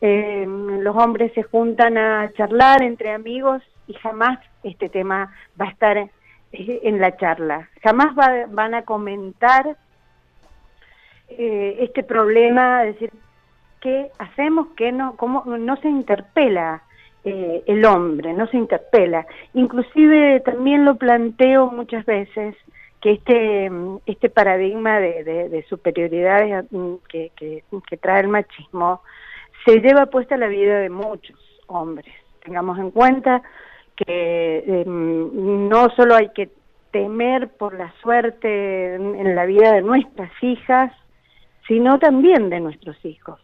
Los 0.00 0.96
hombres 0.96 1.32
se 1.34 1.42
juntan 1.42 1.96
a 1.96 2.30
charlar 2.32 2.82
entre 2.82 3.12
amigos 3.12 3.62
y 3.86 3.94
jamás 3.94 4.38
este 4.62 4.88
tema 4.88 5.32
va 5.60 5.66
a 5.66 5.70
estar 5.70 5.96
eh, 5.98 6.10
en 6.52 7.00
la 7.00 7.16
charla. 7.16 7.68
Jamás 7.82 8.14
van 8.48 8.74
a 8.74 8.82
comentar 8.82 9.76
eh, 11.28 11.76
este 11.80 12.02
problema, 12.02 12.84
decir, 12.84 13.10
¿qué 13.80 14.10
hacemos? 14.18 14.68
¿Qué 14.76 14.92
no? 14.92 15.16
¿Cómo 15.16 15.44
no 15.44 15.76
se 15.76 15.88
interpela 15.88 16.82
eh, 17.24 17.62
el 17.66 17.84
hombre? 17.84 18.32
No 18.32 18.46
se 18.48 18.56
interpela. 18.56 19.26
Inclusive 19.54 20.40
también 20.40 20.84
lo 20.84 20.96
planteo 20.96 21.70
muchas 21.70 22.04
veces 22.06 22.54
que 23.00 23.12
este, 23.12 23.70
este 24.06 24.30
paradigma 24.30 24.98
de, 24.98 25.64
superioridad 25.68 26.64
que, 27.08 27.30
que 27.36 27.96
trae 27.98 28.20
el 28.20 28.28
machismo 28.28 29.02
se 29.66 29.80
lleva 29.80 30.06
puesta 30.06 30.36
la 30.36 30.46
vida 30.46 30.78
de 30.78 30.88
muchos 30.88 31.38
hombres. 31.66 32.14
Tengamos 32.44 32.78
en 32.78 32.92
cuenta 32.92 33.42
que 33.96 34.62
em, 34.66 35.68
no 35.68 35.90
solo 35.90 36.14
hay 36.14 36.28
que 36.30 36.50
temer 36.92 37.48
por 37.48 37.74
la 37.74 37.92
suerte 38.00 38.94
en, 38.94 39.34
la 39.34 39.44
vida 39.44 39.72
de 39.72 39.82
nuestras 39.82 40.30
hijas, 40.40 40.92
sino 41.66 41.98
también 41.98 42.48
de 42.48 42.60
nuestros 42.60 42.96
hijos. 43.04 43.40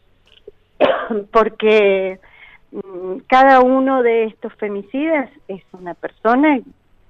Porque 1.32 2.20
mm, 2.70 3.16
cada 3.26 3.60
uno 3.60 4.02
de 4.02 4.24
estos 4.24 4.54
femicidas 4.54 5.28
es 5.48 5.62
una 5.72 5.94
persona 5.94 6.60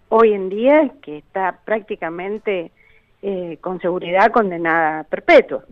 hoy 0.09 0.33
en 0.33 0.49
día 0.49 0.90
que 1.02 1.19
está 1.19 1.59
prácticamente 1.64 2.73
eh, 3.21 3.59
con 3.61 3.78
seguridad 3.81 4.33
condenada 4.33 5.04
perpetua. 5.04 5.64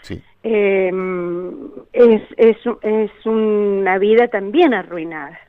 Sí. 0.00 0.22
Em, 0.46 1.70
es, 1.94 2.22
es, 2.36 2.58
es 2.82 3.10
una 3.26 3.98
vida 3.98 4.28
también 4.28 4.74
arruinada. 4.74 5.40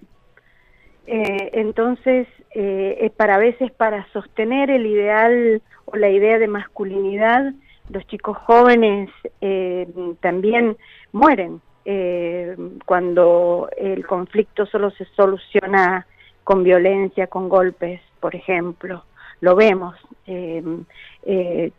Eh, 1.06 1.50
entonces, 1.54 2.28
eh, 2.58 3.12
para 3.18 3.36
a 3.36 3.38
veces 3.38 3.70
para 3.74 4.08
sostener 4.14 4.72
el 4.72 4.86
ideal 4.86 5.62
o 5.84 5.98
la 5.98 6.10
idea 6.10 6.40
de 6.40 6.48
masculinidad, 6.48 7.54
los 7.90 8.08
chicos 8.08 8.38
jóvenes 8.38 9.10
eh, 9.42 9.86
también 10.22 10.78
mueren 11.12 11.60
eh, 11.84 12.56
cuando 12.86 13.68
el 13.78 14.08
conflicto 14.08 14.66
solo 14.66 14.92
se 14.92 15.04
soluciona 15.18 16.08
con 16.46 16.64
violencia, 16.64 17.28
con 17.28 17.50
golpes, 17.50 18.00
por 18.22 18.34
ejemplo. 18.34 19.04
Lo 19.42 19.58
vemos, 19.58 19.96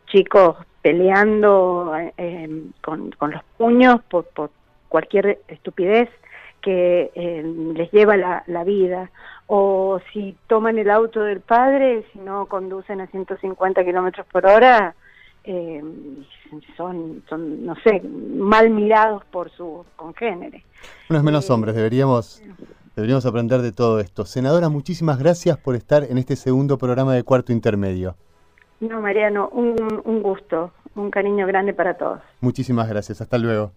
chicos 0.06 0.56
peleando 0.86 1.92
con, 2.80 3.10
con, 3.10 3.32
los 3.32 3.42
puños 3.58 4.00
por, 4.08 4.24
por 4.26 4.50
cualquier 4.88 5.40
estupidez 5.48 6.08
que 6.62 7.10
eh, 7.12 7.42
les 7.74 7.90
lleva 7.90 8.16
la, 8.16 8.62
vida 8.62 9.10
o 9.48 9.98
si 10.12 10.36
toman 10.46 10.78
el 10.78 10.88
auto 10.88 11.22
del 11.22 11.40
padre, 11.40 12.04
si 12.12 12.20
no 12.20 12.46
conducen 12.46 13.00
a 13.00 13.08
150 13.08 13.84
kilómetros 13.84 14.28
por 14.28 14.46
hora, 14.46 14.94
eh, 15.42 15.82
son, 16.76 17.24
son, 17.28 17.66
no 17.66 17.74
sé, 17.82 18.00
mal 18.02 18.70
mirados 18.70 19.24
por 19.24 19.50
sus 19.50 19.84
congéneres. 19.96 20.62
Unos 21.10 21.24
menos 21.24 21.50
hombres, 21.50 21.74
deberíamos, 21.74 22.40
deberíamos 22.94 23.26
aprender 23.26 23.60
de 23.60 23.72
todo 23.72 23.98
esto. 23.98 24.24
Senadora, 24.24 24.68
muchísimas 24.68 25.18
gracias 25.18 25.58
por 25.58 25.74
estar 25.74 26.04
en 26.04 26.16
este 26.18 26.36
segundo 26.36 26.78
programa 26.78 27.12
de 27.12 27.24
Cuarto 27.24 27.52
Intermedio. 27.52 28.14
No, 28.80 29.00
Mariano, 29.00 29.48
un, 29.48 30.22
gusto, 30.22 30.72
un 30.94 31.10
cariño 31.10 31.46
grande 31.46 31.72
para 31.72 31.96
todos. 31.96 32.20
Muchísimas 32.40 32.88
gracias, 32.88 33.20
hasta 33.20 33.38
luego. 33.38 33.72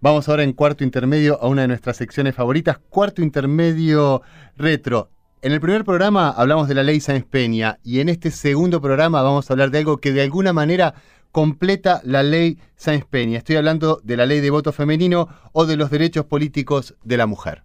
Vamos 0.00 0.28
ahora 0.28 0.42
en 0.42 0.52
cuarto 0.52 0.84
intermedio 0.84 1.40
a 1.40 1.48
una 1.48 1.62
de 1.62 1.68
nuestras 1.68 1.96
secciones 1.96 2.34
favoritas, 2.34 2.78
cuarto 2.90 3.22
intermedio 3.22 4.22
retro. 4.56 5.08
En 5.40 5.52
el 5.52 5.60
primer 5.60 5.84
programa 5.84 6.30
hablamos 6.30 6.68
de 6.68 6.74
la 6.74 6.82
ley 6.82 7.00
Sáenz 7.00 7.24
Peña 7.24 7.78
y 7.82 8.00
en 8.00 8.08
este 8.08 8.30
segundo 8.30 8.80
programa 8.80 9.22
vamos 9.22 9.48
a 9.48 9.54
hablar 9.54 9.70
de 9.70 9.78
algo 9.78 9.98
que 9.98 10.12
de 10.12 10.22
alguna 10.22 10.52
manera 10.52 10.94
completa 11.32 12.00
la 12.04 12.22
ley 12.22 12.58
Sáenz 12.76 13.04
Peña. 13.06 13.38
Estoy 13.38 13.56
hablando 13.56 14.00
de 14.04 14.16
la 14.16 14.26
ley 14.26 14.40
de 14.40 14.50
voto 14.50 14.72
femenino 14.72 15.28
o 15.52 15.66
de 15.66 15.76
los 15.76 15.90
derechos 15.90 16.26
políticos 16.26 16.94
de 17.02 17.16
la 17.16 17.26
mujer. 17.26 17.62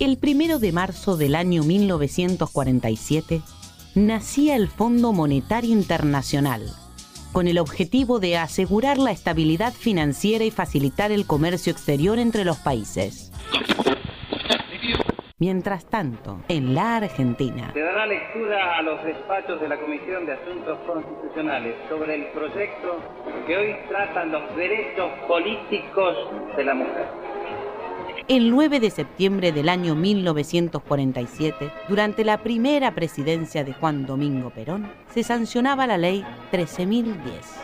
El 0.00 0.16
primero 0.16 0.60
de 0.60 0.70
marzo 0.70 1.16
del 1.16 1.34
año 1.34 1.64
1947 1.64 3.42
nacía 3.96 4.54
el 4.54 4.68
Fondo 4.68 5.12
Monetario 5.12 5.72
Internacional, 5.72 6.62
con 7.32 7.48
el 7.48 7.58
objetivo 7.58 8.20
de 8.20 8.36
asegurar 8.36 8.98
la 8.98 9.10
estabilidad 9.10 9.72
financiera 9.72 10.44
y 10.44 10.52
facilitar 10.52 11.10
el 11.10 11.26
comercio 11.26 11.72
exterior 11.72 12.20
entre 12.20 12.44
los 12.44 12.58
países. 12.58 13.32
Mientras 15.40 15.84
tanto, 15.86 16.42
en 16.48 16.76
la 16.76 16.98
Argentina, 16.98 17.72
Se 17.72 17.80
dará 17.80 18.06
lectura 18.06 18.78
a 18.78 18.82
los 18.82 19.02
despachos 19.02 19.60
de 19.60 19.68
la 19.68 19.80
Comisión 19.80 20.26
de 20.26 20.32
Asuntos 20.32 20.78
Constitucionales 20.86 21.74
sobre 21.88 22.14
el 22.14 22.26
proyecto 22.26 23.00
que 23.48 23.56
hoy 23.56 23.74
tratan 23.88 24.30
los 24.30 24.54
derechos 24.54 25.10
políticos 25.26 26.16
de 26.56 26.64
la 26.64 26.74
mujer. 26.74 27.37
El 28.28 28.50
9 28.50 28.78
de 28.78 28.90
septiembre 28.90 29.52
del 29.52 29.70
año 29.70 29.94
1947, 29.94 31.72
durante 31.88 32.24
la 32.24 32.42
primera 32.42 32.94
presidencia 32.94 33.64
de 33.64 33.72
Juan 33.72 34.04
Domingo 34.04 34.50
Perón, 34.50 34.92
se 35.14 35.22
sancionaba 35.22 35.86
la 35.86 35.96
ley 35.96 36.26
13.010. 36.52 37.14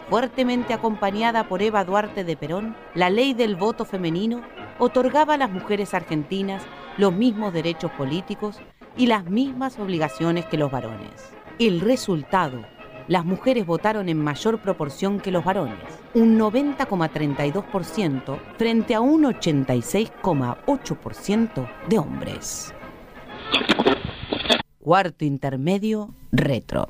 Fuertemente 0.09 0.73
acompañada 0.73 1.49
por 1.49 1.61
Eva 1.61 1.85
Duarte 1.85 2.25
de 2.25 2.37
Perón, 2.39 2.75
la 2.95 3.11
ley 3.11 3.35
del 3.35 3.57
voto 3.57 3.85
femenino 3.85 4.41
otorgaba 4.79 5.35
a 5.35 5.39
las 5.39 5.51
mujeres 5.51 5.93
argentinas 5.93 6.63
los 6.97 7.13
mismos 7.13 7.53
derechos 7.53 7.91
políticos 7.93 8.59
y 8.97 9.07
las 9.07 9.27
mismas 9.27 9.79
obligaciones 9.79 10.47
que 10.47 10.57
los 10.57 10.71
varones. 10.71 11.31
El 11.59 11.81
resultado, 11.81 12.65
las 13.09 13.25
mujeres 13.25 13.67
votaron 13.67 14.09
en 14.09 14.19
mayor 14.19 14.61
proporción 14.61 15.19
que 15.21 15.31
los 15.31 15.45
varones, 15.45 15.79
un 16.15 16.37
90,32% 16.39 18.39
frente 18.57 18.95
a 18.95 19.01
un 19.01 19.25
86,8% 19.25 21.69
de 21.89 21.99
hombres. 21.99 22.73
Cuarto 24.79 25.25
intermedio, 25.25 26.15
retro. 26.33 26.87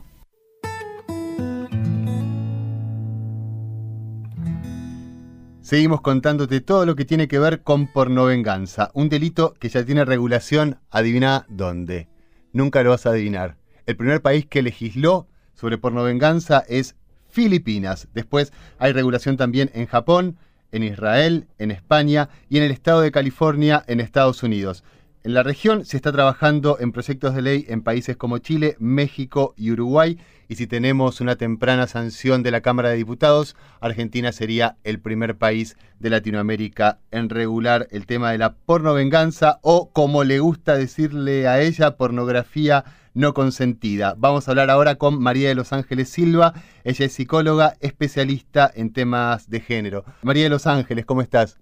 Seguimos 5.61 6.01
contándote 6.03 6.61
todo 6.61 6.85
lo 6.85 6.95
que 6.95 7.07
tiene 7.07 7.27
que 7.27 7.39
ver 7.39 7.63
con 7.63 7.87
pornovenganza, 7.87 8.91
un 8.93 9.09
delito 9.09 9.55
que 9.55 9.71
ya 9.71 9.83
tiene 9.85 10.05
regulación, 10.05 10.79
adivina 10.91 11.47
dónde. 11.49 12.09
Nunca 12.53 12.83
lo 12.83 12.91
vas 12.91 13.07
a 13.07 13.11
adivinar. 13.11 13.57
El 13.87 13.97
primer 13.97 14.21
país 14.21 14.45
que 14.47 14.61
legisló 14.61 15.27
sobre 15.55 15.79
pornovenganza 15.79 16.65
es 16.69 16.97
Filipinas. 17.29 18.09
Después 18.15 18.53
hay 18.79 18.93
regulación 18.93 19.37
también 19.37 19.71
en 19.75 19.87
Japón, 19.87 20.37
en 20.71 20.83
Israel, 20.83 21.47
en 21.59 21.71
España 21.71 22.29
y 22.49 22.59
en 22.59 22.65
el 22.65 22.71
estado 22.71 23.01
de 23.01 23.13
California, 23.13 23.83
en 23.87 24.01
Estados 24.01 24.43
Unidos. 24.43 24.85
En 25.25 25.33
la 25.33 25.43
región 25.43 25.87
se 25.87 25.97
está 25.97 26.13
trabajando 26.13 26.77
en 26.81 26.93
proyectos 26.93 27.35
de 27.35 27.41
ley 27.41 27.65
en 27.69 27.81
países 27.81 28.15
como 28.15 28.37
Chile, 28.39 28.77
México 28.79 29.55
y 29.57 29.71
Uruguay. 29.71 30.19
Y 30.49 30.57
si 30.57 30.67
tenemos 30.67 31.23
una 31.23 31.37
temprana 31.37 31.87
sanción 31.87 32.43
de 32.43 32.51
la 32.51 32.61
Cámara 32.61 32.91
de 32.91 32.97
Diputados, 32.97 33.57
Argentina 33.81 34.33
sería 34.33 34.77
el 34.85 35.01
primer 35.01 35.37
país 35.39 35.79
de 35.99 36.11
Latinoamérica 36.11 36.99
en 37.11 37.31
regular 37.31 37.89
el 37.91 38.05
tema 38.05 38.33
de 38.33 38.39
la 38.39 38.55
pornovenganza 38.55 39.61
o, 39.63 39.91
como 39.93 40.25
le 40.25 40.41
gusta 40.41 40.77
decirle 40.77 41.49
a 41.49 41.63
ella, 41.63 41.97
pornografía 41.97 42.85
no 43.15 43.33
consentida. 43.33 44.15
Vamos 44.17 44.47
a 44.47 44.51
hablar 44.51 44.71
ahora 44.71 44.97
con 44.97 45.21
María 45.23 45.49
de 45.49 45.55
Los 45.55 45.73
Ángeles 45.73 46.09
Silva. 46.09 46.53
Ella 46.83 47.07
es 47.07 47.13
psicóloga 47.13 47.75
especialista 47.81 48.71
en 48.75 48.93
temas 48.93 49.49
de 49.49 49.61
género. 49.61 50.05
María 50.23 50.45
de 50.45 50.51
Los 50.51 50.67
Ángeles, 50.67 51.07
¿cómo 51.07 51.23
estás? 51.23 51.59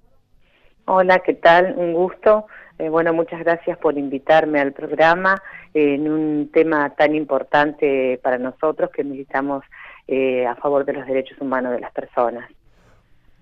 Hola, 0.87 1.21
¿qué 1.21 1.35
tal? 1.35 1.75
Un 1.77 1.93
gusto. 1.93 2.47
Eh, 2.79 2.89
bueno, 2.89 3.13
muchas 3.13 3.41
gracias 3.41 3.79
por 3.79 3.97
invitarme 3.99 4.61
al 4.61 4.73
programa 4.73 5.41
eh, 5.75 5.95
en 5.95 6.11
un 6.11 6.51
tema 6.53 6.91
tan 6.97 7.15
importante 7.15 8.19
para 8.23 8.39
nosotros 8.39 8.91
que 8.91 9.05
militamos 9.05 9.63
eh, 10.09 10.47
a 10.47 10.57
favor 10.57 10.85
de 10.85 10.95
los 10.95 11.07
derechos 11.07 11.39
humanos 11.41 11.73
de 11.73 11.81
las 11.81 11.93
personas. 11.93 12.51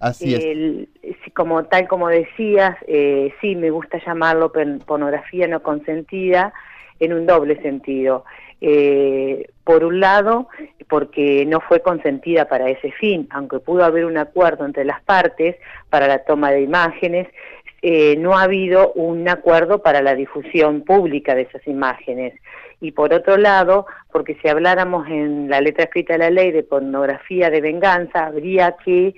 Así 0.01 0.35
es. 0.35 0.45
El- 0.45 0.89
como 1.35 1.65
tal 1.65 1.87
como 1.87 2.09
decías, 2.09 2.77
eh, 2.87 3.33
sí 3.41 3.55
me 3.55 3.71
gusta 3.71 3.99
llamarlo 4.05 4.53
pornografía 4.53 5.47
no 5.47 5.63
consentida 5.63 6.53
en 7.01 7.13
un 7.13 7.27
doble 7.27 7.61
sentido. 7.63 8.25
Eh, 8.61 9.49
por 9.65 9.85
un 9.85 10.01
lado, 10.01 10.49
porque 10.89 11.47
no 11.47 11.61
fue 11.61 11.81
consentida 11.81 12.47
para 12.47 12.69
ese 12.69 12.93
fin, 12.93 13.27
aunque 13.31 13.59
pudo 13.59 13.85
haber 13.85 14.05
un 14.05 14.19
acuerdo 14.19 14.67
entre 14.67 14.85
las 14.85 15.03
partes 15.03 15.57
para 15.89 16.07
la 16.07 16.25
toma 16.25 16.51
de 16.51 16.61
imágenes, 16.61 17.29
eh, 17.83 18.17
no 18.19 18.37
ha 18.37 18.43
habido 18.43 18.93
un 18.93 19.27
acuerdo 19.29 19.83
para 19.83 20.03
la 20.03 20.15
difusión 20.15 20.83
pública 20.83 21.35
de 21.35 21.43
esas 21.43 21.67
imágenes. 21.67 22.35
Y 22.83 22.93
por 22.93 23.15
otro 23.15 23.39
lado, 23.39 23.87
porque 24.13 24.37
si 24.43 24.49
habláramos 24.49 25.09
en 25.09 25.49
la 25.49 25.61
letra 25.61 25.85
escrita 25.85 26.15
de 26.15 26.19
la 26.19 26.31
ley 26.31 26.51
de 26.51 26.63
pornografía 26.63 27.49
de 27.49 27.61
venganza, 27.61 28.27
habría 28.27 28.77
que 28.85 29.15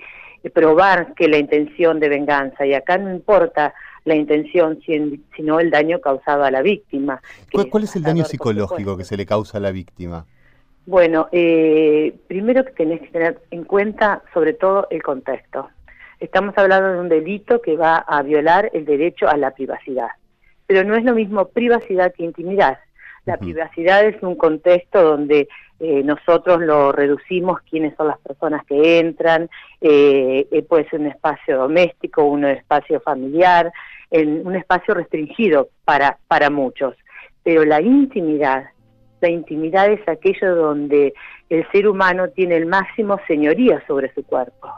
probar 0.53 1.13
que 1.15 1.27
la 1.27 1.37
intención 1.37 1.99
de 1.99 2.09
venganza, 2.09 2.65
y 2.65 2.73
acá 2.73 2.97
no 2.97 3.11
importa 3.11 3.73
la 4.05 4.15
intención, 4.15 4.79
sin- 4.85 5.23
sino 5.35 5.59
el 5.59 5.69
daño 5.71 5.99
causado 6.01 6.43
a 6.43 6.51
la 6.51 6.61
víctima. 6.61 7.21
¿Cuál, 7.51 7.69
cuál 7.69 7.83
es 7.83 7.95
el 7.95 8.03
daño 8.03 8.25
psicológico 8.25 8.97
que 8.97 9.03
se 9.05 9.17
le 9.17 9.25
causa 9.25 9.57
a 9.57 9.61
la 9.61 9.71
víctima? 9.71 10.25
Bueno, 10.85 11.29
eh, 11.31 12.13
primero 12.27 12.65
que 12.65 12.71
tenés 12.71 12.99
que 13.01 13.07
tener 13.07 13.41
en 13.51 13.63
cuenta 13.63 14.21
sobre 14.33 14.53
todo 14.53 14.87
el 14.89 15.01
contexto. 15.01 15.69
Estamos 16.19 16.57
hablando 16.57 16.91
de 16.93 16.99
un 16.99 17.09
delito 17.09 17.61
que 17.61 17.77
va 17.77 17.97
a 17.97 18.21
violar 18.21 18.69
el 18.73 18.85
derecho 18.85 19.27
a 19.29 19.37
la 19.37 19.51
privacidad. 19.51 20.09
Pero 20.67 20.83
no 20.83 20.95
es 20.95 21.03
lo 21.03 21.13
mismo 21.13 21.45
privacidad 21.49 22.13
que 22.13 22.23
intimidad. 22.23 22.79
La 23.25 23.37
privacidad 23.37 24.05
es 24.05 24.21
un 24.21 24.35
contexto 24.35 25.01
donde 25.01 25.47
eh, 25.79 26.03
nosotros 26.03 26.59
lo 26.61 26.91
reducimos, 26.91 27.61
quiénes 27.69 27.95
son 27.95 28.07
las 28.07 28.19
personas 28.19 28.65
que 28.65 28.99
entran, 28.99 29.49
eh, 29.79 30.45
eh, 30.51 30.61
puede 30.63 30.89
ser 30.89 30.99
un 30.99 31.07
espacio 31.07 31.57
doméstico, 31.57 32.23
un 32.25 32.43
espacio 32.45 32.99
familiar, 32.99 33.71
en 34.13 34.45
un 34.45 34.55
espacio 34.55 34.93
restringido 34.93 35.69
para, 35.83 36.19
para 36.27 36.49
muchos. 36.51 36.95
Pero 37.43 37.65
la 37.65 37.81
intimidad, 37.81 38.65
la 39.19 39.29
intimidad 39.29 39.91
es 39.91 40.07
aquello 40.07 40.55
donde 40.55 41.13
el 41.49 41.67
ser 41.71 41.87
humano 41.87 42.29
tiene 42.29 42.55
el 42.55 42.67
máximo 42.67 43.19
señoría 43.27 43.83
sobre 43.87 44.13
su 44.13 44.23
cuerpo. 44.23 44.69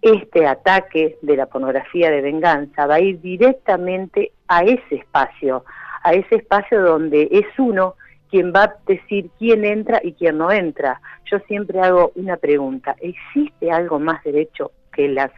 Este 0.00 0.46
ataque 0.46 1.18
de 1.22 1.36
la 1.36 1.46
pornografía 1.46 2.10
de 2.10 2.22
venganza 2.22 2.86
va 2.86 2.94
a 2.94 3.00
ir 3.00 3.20
directamente 3.20 4.30
a 4.46 4.62
ese 4.62 4.94
espacio, 4.94 5.64
a 6.04 6.12
ese 6.12 6.36
espacio 6.36 6.80
donde 6.82 7.28
es 7.32 7.46
uno 7.58 7.96
quien 8.30 8.52
va 8.52 8.64
a 8.64 8.76
decir 8.86 9.28
quién 9.38 9.64
entra 9.64 10.00
y 10.04 10.12
quién 10.12 10.38
no 10.38 10.52
entra. 10.52 11.00
Yo 11.30 11.40
siempre 11.48 11.80
hago 11.80 12.12
una 12.14 12.36
pregunta, 12.36 12.94
¿existe 13.00 13.72
algo 13.72 13.98
más 13.98 14.22
derecho 14.22 14.70
que 14.96 15.08
la 15.08 15.30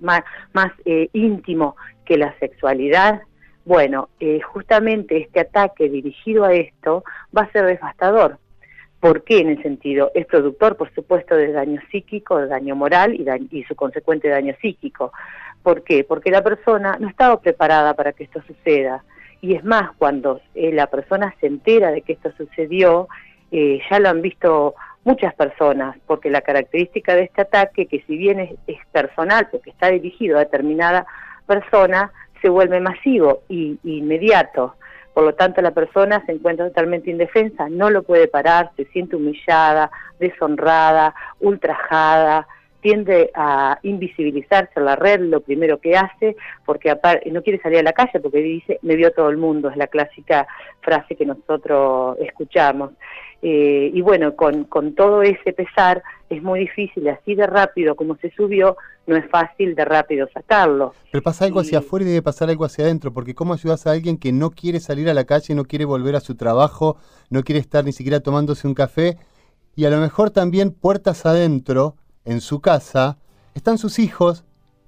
más, 0.00 0.22
más 0.52 0.70
eh, 0.84 1.08
íntimo 1.14 1.76
que 2.04 2.18
la 2.18 2.38
sexualidad? 2.38 3.22
Bueno, 3.64 4.10
eh, 4.20 4.40
justamente 4.42 5.16
este 5.16 5.40
ataque 5.40 5.88
dirigido 5.88 6.44
a 6.44 6.52
esto 6.52 7.02
va 7.36 7.42
a 7.42 7.52
ser 7.52 7.64
devastador. 7.64 8.38
¿Por 9.00 9.24
qué 9.24 9.38
en 9.38 9.48
el 9.48 9.62
sentido? 9.62 10.10
Es 10.14 10.26
productor, 10.26 10.76
por 10.76 10.92
supuesto, 10.94 11.34
de 11.34 11.52
daño 11.52 11.80
psíquico, 11.90 12.38
de 12.38 12.46
daño 12.46 12.76
moral 12.76 13.14
y, 13.50 13.64
su 13.64 13.74
consecuente 13.74 14.28
daño 14.28 14.54
psíquico. 14.60 15.12
¿Por 15.62 15.82
qué? 15.82 16.04
Porque 16.04 16.30
la 16.30 16.42
persona 16.42 16.96
no 17.00 17.08
estaba 17.08 17.40
preparada 17.40 17.94
para 17.94 18.12
que 18.12 18.24
esto 18.24 18.40
suceda. 18.46 19.02
Y 19.40 19.54
es 19.54 19.64
más, 19.64 19.90
cuando 19.98 20.40
eh, 20.54 20.72
la 20.72 20.86
persona 20.86 21.34
se 21.40 21.46
entera 21.46 21.90
de 21.90 22.02
que 22.02 22.12
esto 22.12 22.30
sucedió, 22.36 23.08
ya 23.50 24.00
lo 24.00 24.08
han 24.10 24.22
visto 24.22 24.74
muchas 25.06 25.32
personas, 25.34 25.96
porque 26.06 26.30
la 26.30 26.40
característica 26.40 27.14
de 27.14 27.22
este 27.22 27.42
ataque, 27.42 27.86
que 27.86 28.02
si 28.08 28.18
bien 28.18 28.40
es, 28.40 28.78
personal, 28.90 29.48
porque 29.50 29.70
está 29.70 29.88
dirigido 29.88 30.36
a 30.36 30.40
determinada 30.40 31.06
persona, 31.46 32.10
se 32.42 32.48
vuelve 32.48 32.80
masivo 32.80 33.42
y 33.48 33.78
inmediato. 33.84 34.74
Por 35.14 35.22
lo 35.22 35.34
tanto, 35.34 35.62
la 35.62 35.70
persona 35.70 36.22
se 36.26 36.32
encuentra 36.32 36.66
totalmente 36.66 37.08
indefensa, 37.08 37.68
no 37.68 37.88
lo 37.88 38.02
puede 38.02 38.26
parar, 38.26 38.72
se 38.76 38.84
siente 38.86 39.14
humillada, 39.14 39.92
deshonrada, 40.18 41.14
ultrajada, 41.38 42.48
tiende 42.86 43.32
a 43.34 43.80
invisibilizarse 43.82 44.74
en 44.76 44.84
la 44.84 44.94
red, 44.94 45.18
lo 45.18 45.40
primero 45.40 45.80
que 45.80 45.96
hace, 45.96 46.36
porque 46.64 46.96
no 47.32 47.42
quiere 47.42 47.60
salir 47.60 47.80
a 47.80 47.82
la 47.82 47.92
calle 47.92 48.20
porque 48.20 48.38
dice, 48.38 48.78
me 48.82 48.94
vio 48.94 49.10
todo 49.10 49.28
el 49.28 49.38
mundo, 49.38 49.68
es 49.68 49.76
la 49.76 49.88
clásica 49.88 50.46
frase 50.82 51.16
que 51.16 51.26
nosotros 51.26 52.16
escuchamos. 52.20 52.92
Eh, 53.42 53.90
y 53.92 54.00
bueno, 54.02 54.36
con, 54.36 54.66
con 54.66 54.94
todo 54.94 55.22
ese 55.22 55.52
pesar 55.52 56.00
es 56.30 56.40
muy 56.44 56.60
difícil, 56.60 57.08
así 57.08 57.34
de 57.34 57.48
rápido 57.48 57.96
como 57.96 58.14
se 58.18 58.30
subió, 58.30 58.76
no 59.08 59.16
es 59.16 59.28
fácil 59.30 59.74
de 59.74 59.84
rápido 59.84 60.28
sacarlo. 60.32 60.94
Pero 61.10 61.22
pasa 61.22 61.44
algo 61.44 61.58
hacia 61.58 61.80
afuera 61.80 62.04
y 62.04 62.08
debe 62.10 62.22
pasar 62.22 62.50
algo 62.50 62.64
hacia 62.64 62.84
adentro, 62.84 63.12
porque 63.12 63.34
¿cómo 63.34 63.52
ayudas 63.54 63.88
a 63.88 63.90
alguien 63.90 64.16
que 64.16 64.30
no 64.30 64.50
quiere 64.50 64.78
salir 64.78 65.10
a 65.10 65.14
la 65.14 65.24
calle, 65.24 65.56
no 65.56 65.64
quiere 65.64 65.84
volver 65.84 66.14
a 66.14 66.20
su 66.20 66.36
trabajo, 66.36 66.98
no 67.30 67.42
quiere 67.42 67.58
estar 67.58 67.84
ni 67.84 67.90
siquiera 67.90 68.20
tomándose 68.20 68.68
un 68.68 68.74
café? 68.74 69.16
Y 69.74 69.86
a 69.86 69.90
lo 69.90 69.98
mejor 69.98 70.30
también 70.30 70.70
puertas 70.70 71.26
adentro 71.26 71.96
en 72.26 72.40
su 72.40 72.60
casa 72.60 73.18
están 73.54 73.78
sus 73.78 73.98
hijos 73.98 74.44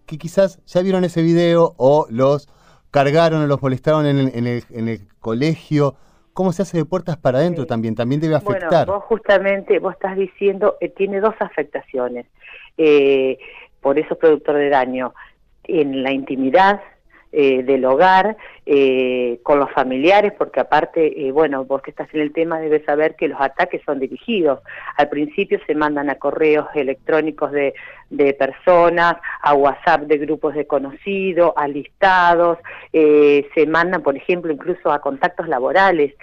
que 0.06 0.18
quizás 0.18 0.62
ya 0.66 0.82
vieron 0.82 1.04
ese 1.04 1.22
video 1.22 1.74
o 1.76 2.06
los 2.10 2.48
cargaron 2.90 3.42
o 3.42 3.46
los 3.46 3.62
molestaron 3.62 4.06
en 4.06 4.18
el, 4.18 4.64
en 4.70 4.88
el, 4.88 5.00
colegio. 5.20 5.94
¿Cómo 6.32 6.52
se 6.52 6.62
hace 6.62 6.78
de 6.78 6.84
puertas 6.84 7.16
para 7.16 7.38
adentro 7.38 7.66
también? 7.66 7.94
También 7.94 8.20
debe 8.20 8.36
afectar. 8.36 8.86
Bueno, 8.86 9.00
vos 9.00 9.04
justamente, 9.04 9.78
vos 9.78 9.94
estás 9.94 10.16
diciendo, 10.16 10.76
eh, 10.80 10.88
tiene 10.88 11.20
dos 11.20 11.34
afectaciones. 11.40 12.26
Eh, 12.76 13.38
por 13.80 13.98
eso 13.98 14.14
es 14.14 14.20
productor 14.20 14.56
de 14.56 14.68
daño. 14.68 15.14
En 15.64 16.02
la 16.02 16.12
intimidad, 16.12 16.80
eh, 17.30 17.62
del 17.62 17.84
hogar, 17.84 18.38
eh, 18.64 19.38
con 19.42 19.58
los 19.58 19.70
familiares, 19.72 20.32
porque 20.38 20.60
aparte, 20.60 21.26
eh, 21.26 21.30
bueno, 21.30 21.64
vos 21.66 21.82
que 21.82 21.90
estás 21.90 22.08
en 22.14 22.22
el 22.22 22.32
tema 22.32 22.58
debes 22.58 22.84
saber 22.86 23.16
que 23.16 23.28
los 23.28 23.38
ataques 23.38 23.82
son 23.84 23.98
dirigidos. 23.98 24.60
Al 24.96 25.10
principio 25.10 25.60
se 25.66 25.74
mandan 25.74 26.08
a 26.08 26.14
correos 26.14 26.66
electrónicos 26.74 27.52
de, 27.52 27.74
de 28.08 28.32
personas, 28.32 29.16
a 29.42 29.54
WhatsApp 29.54 30.02
de 30.02 30.18
grupos 30.18 30.54
de 30.54 30.66
conocidos, 30.66 31.52
a 31.56 31.68
listados, 31.68 32.58
se 32.92 33.66
mandan, 33.66 34.02
por 34.02 34.16
ejemplo, 34.16 34.52
incluso 34.52 34.90
a 34.90 35.00
contactos 35.00 35.48
laborales. 35.48 36.14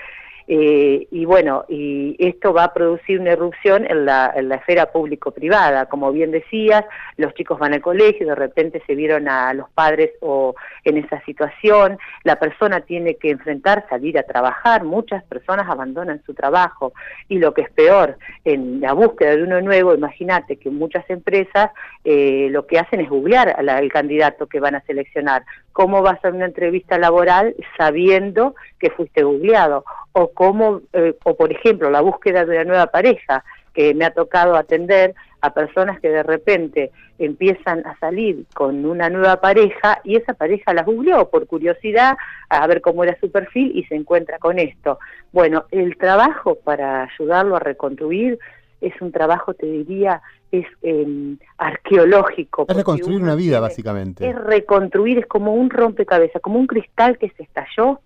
Eh, 0.47 1.07
y 1.09 1.25
bueno, 1.25 1.65
y 1.67 2.15
esto 2.19 2.53
va 2.53 2.65
a 2.65 2.73
producir 2.73 3.19
una 3.19 3.31
erupción 3.31 3.85
en 3.89 4.05
la, 4.05 4.27
esfera 4.55 4.91
público-privada. 4.91 5.87
Como 5.87 6.11
bien 6.11 6.31
decías, 6.31 6.85
los 7.17 7.33
chicos 7.33 7.57
van 7.59 7.73
al 7.73 7.81
colegio, 7.81 8.27
de 8.27 8.35
repente 8.35 8.81
se 8.85 8.95
vieron 8.95 9.27
a 9.27 9.53
los 9.53 9.69
padres 9.71 10.11
o 10.21 10.55
en 10.83 10.97
esa 10.97 11.21
situación, 11.25 11.97
la 12.23 12.37
persona 12.37 12.81
tiene 12.81 13.15
que 13.15 13.31
enfrentar, 13.31 13.85
salir 13.89 14.17
a 14.19 14.23
trabajar, 14.23 14.83
muchas 14.83 15.23
personas 15.23 15.67
abandonan 15.67 16.21
su 16.25 16.33
trabajo 16.33 16.93
y 17.27 17.39
lo 17.39 17.53
que 17.53 17.63
es 17.63 17.71
peor, 17.71 18.17
en 18.43 18.81
la 18.81 18.93
búsqueda 18.93 19.35
de 19.35 19.43
uno 19.43 19.61
nuevo, 19.61 19.95
imagínate 19.95 20.57
que 20.57 20.69
muchas 20.69 21.09
empresas 21.09 21.71
eh, 22.03 22.49
lo 22.51 22.67
que 22.67 22.79
hacen 22.79 23.01
es 23.01 23.09
googlear 23.09 23.55
al 23.57 23.91
candidato 23.91 24.47
que 24.47 24.59
van 24.59 24.75
a 24.75 24.81
seleccionar. 24.81 25.43
¿Cómo 25.73 26.01
vas 26.01 26.23
a 26.23 26.29
una 26.29 26.45
entrevista 26.45 26.97
laboral 26.97 27.55
sabiendo 27.77 28.55
que 28.79 28.91
fuiste 28.91 29.23
googleado? 29.23 29.83
O 30.17 30.31
cómo, 30.31 30.81
eh, 30.93 31.13
o 31.25 31.35
por 31.35 31.51
ejemplo, 31.51 31.89
la 31.89 31.99
búsqueda 31.99 32.45
de 32.45 32.55
una 32.55 32.63
nueva 32.63 32.87
pareja, 32.87 33.43
que 33.73 33.93
me 33.93 34.05
ha 34.05 34.11
tocado 34.11 34.55
atender 34.55 35.13
a 35.41 35.53
personas 35.53 35.99
que 35.99 36.07
de 36.07 36.23
repente 36.23 36.91
empiezan 37.19 37.85
a 37.85 37.99
salir 37.99 38.45
con 38.53 38.85
una 38.85 39.09
nueva 39.09 39.41
pareja 39.41 39.99
y 40.05 40.15
esa 40.15 40.33
pareja 40.33 40.73
la 40.73 40.83
googleó 40.83 41.29
por 41.29 41.45
curiosidad 41.47 42.15
a 42.47 42.65
ver 42.65 42.79
cómo 42.79 43.03
era 43.03 43.19
su 43.19 43.29
perfil 43.29 43.73
y 43.75 43.83
se 43.83 43.95
encuentra 43.95 44.39
con 44.39 44.57
esto. 44.57 44.99
Bueno, 45.33 45.65
el 45.71 45.97
trabajo 45.97 46.55
para 46.63 47.03
ayudarlo 47.03 47.57
a 47.57 47.59
reconstruir 47.59 48.39
es 48.79 48.93
un 49.01 49.11
trabajo, 49.11 49.53
te 49.53 49.65
diría, 49.65 50.21
es 50.49 50.65
em, 50.81 51.37
arqueológico. 51.57 52.65
Es 52.69 52.75
reconstruir 52.75 53.21
una 53.21 53.35
vida, 53.35 53.59
básicamente. 53.59 54.29
Es 54.29 54.35
reconstruir, 54.35 55.19
es 55.19 55.25
como 55.25 55.53
un 55.53 55.69
rompecabezas, 55.69 56.41
como 56.41 56.57
un 56.57 56.67
cristal 56.67 57.17
que 57.17 57.29
se 57.31 57.43
estalló 57.43 57.99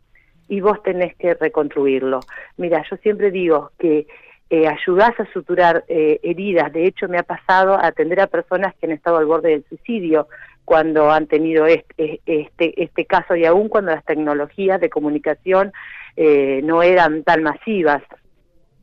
y 0.49 0.59
vos 0.59 0.81
tenés 0.83 1.15
que 1.15 1.35
reconstruirlo. 1.35 2.19
Mira, 2.57 2.83
yo 2.89 2.97
siempre 2.97 3.31
digo 3.31 3.71
que 3.77 4.07
eh, 4.49 4.67
ayudás 4.67 5.17
a 5.19 5.31
suturar 5.31 5.85
eh, 5.87 6.19
heridas. 6.23 6.73
De 6.73 6.85
hecho, 6.85 7.07
me 7.07 7.19
ha 7.19 7.23
pasado 7.23 7.75
a 7.75 7.85
atender 7.85 8.19
a 8.19 8.27
personas 8.27 8.73
que 8.75 8.87
han 8.87 8.91
estado 8.91 9.17
al 9.17 9.27
borde 9.27 9.51
del 9.51 9.65
suicidio 9.69 10.27
cuando 10.65 11.11
han 11.11 11.27
tenido 11.27 11.67
este, 11.67 12.21
este, 12.25 12.83
este 12.83 13.05
caso 13.05 13.35
y 13.35 13.45
aún 13.45 13.69
cuando 13.69 13.91
las 13.91 14.03
tecnologías 14.05 14.81
de 14.81 14.89
comunicación 14.89 15.71
eh, 16.15 16.61
no 16.63 16.81
eran 16.83 17.23
tan 17.23 17.43
masivas. 17.43 18.01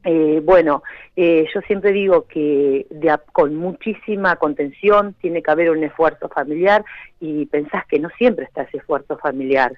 Eh, 0.08 0.40
bueno, 0.40 0.84
eh, 1.16 1.48
yo 1.52 1.60
siempre 1.62 1.90
digo 1.90 2.26
que 2.28 2.86
con 3.32 3.56
muchísima 3.56 4.36
contención 4.36 5.14
tiene 5.20 5.42
que 5.42 5.50
haber 5.50 5.70
un 5.70 5.82
esfuerzo 5.82 6.28
familiar 6.28 6.84
y 7.18 7.46
pensás 7.46 7.84
que 7.86 7.98
no 7.98 8.08
siempre 8.10 8.44
está 8.44 8.62
ese 8.62 8.76
esfuerzo 8.76 9.18
familiar. 9.18 9.72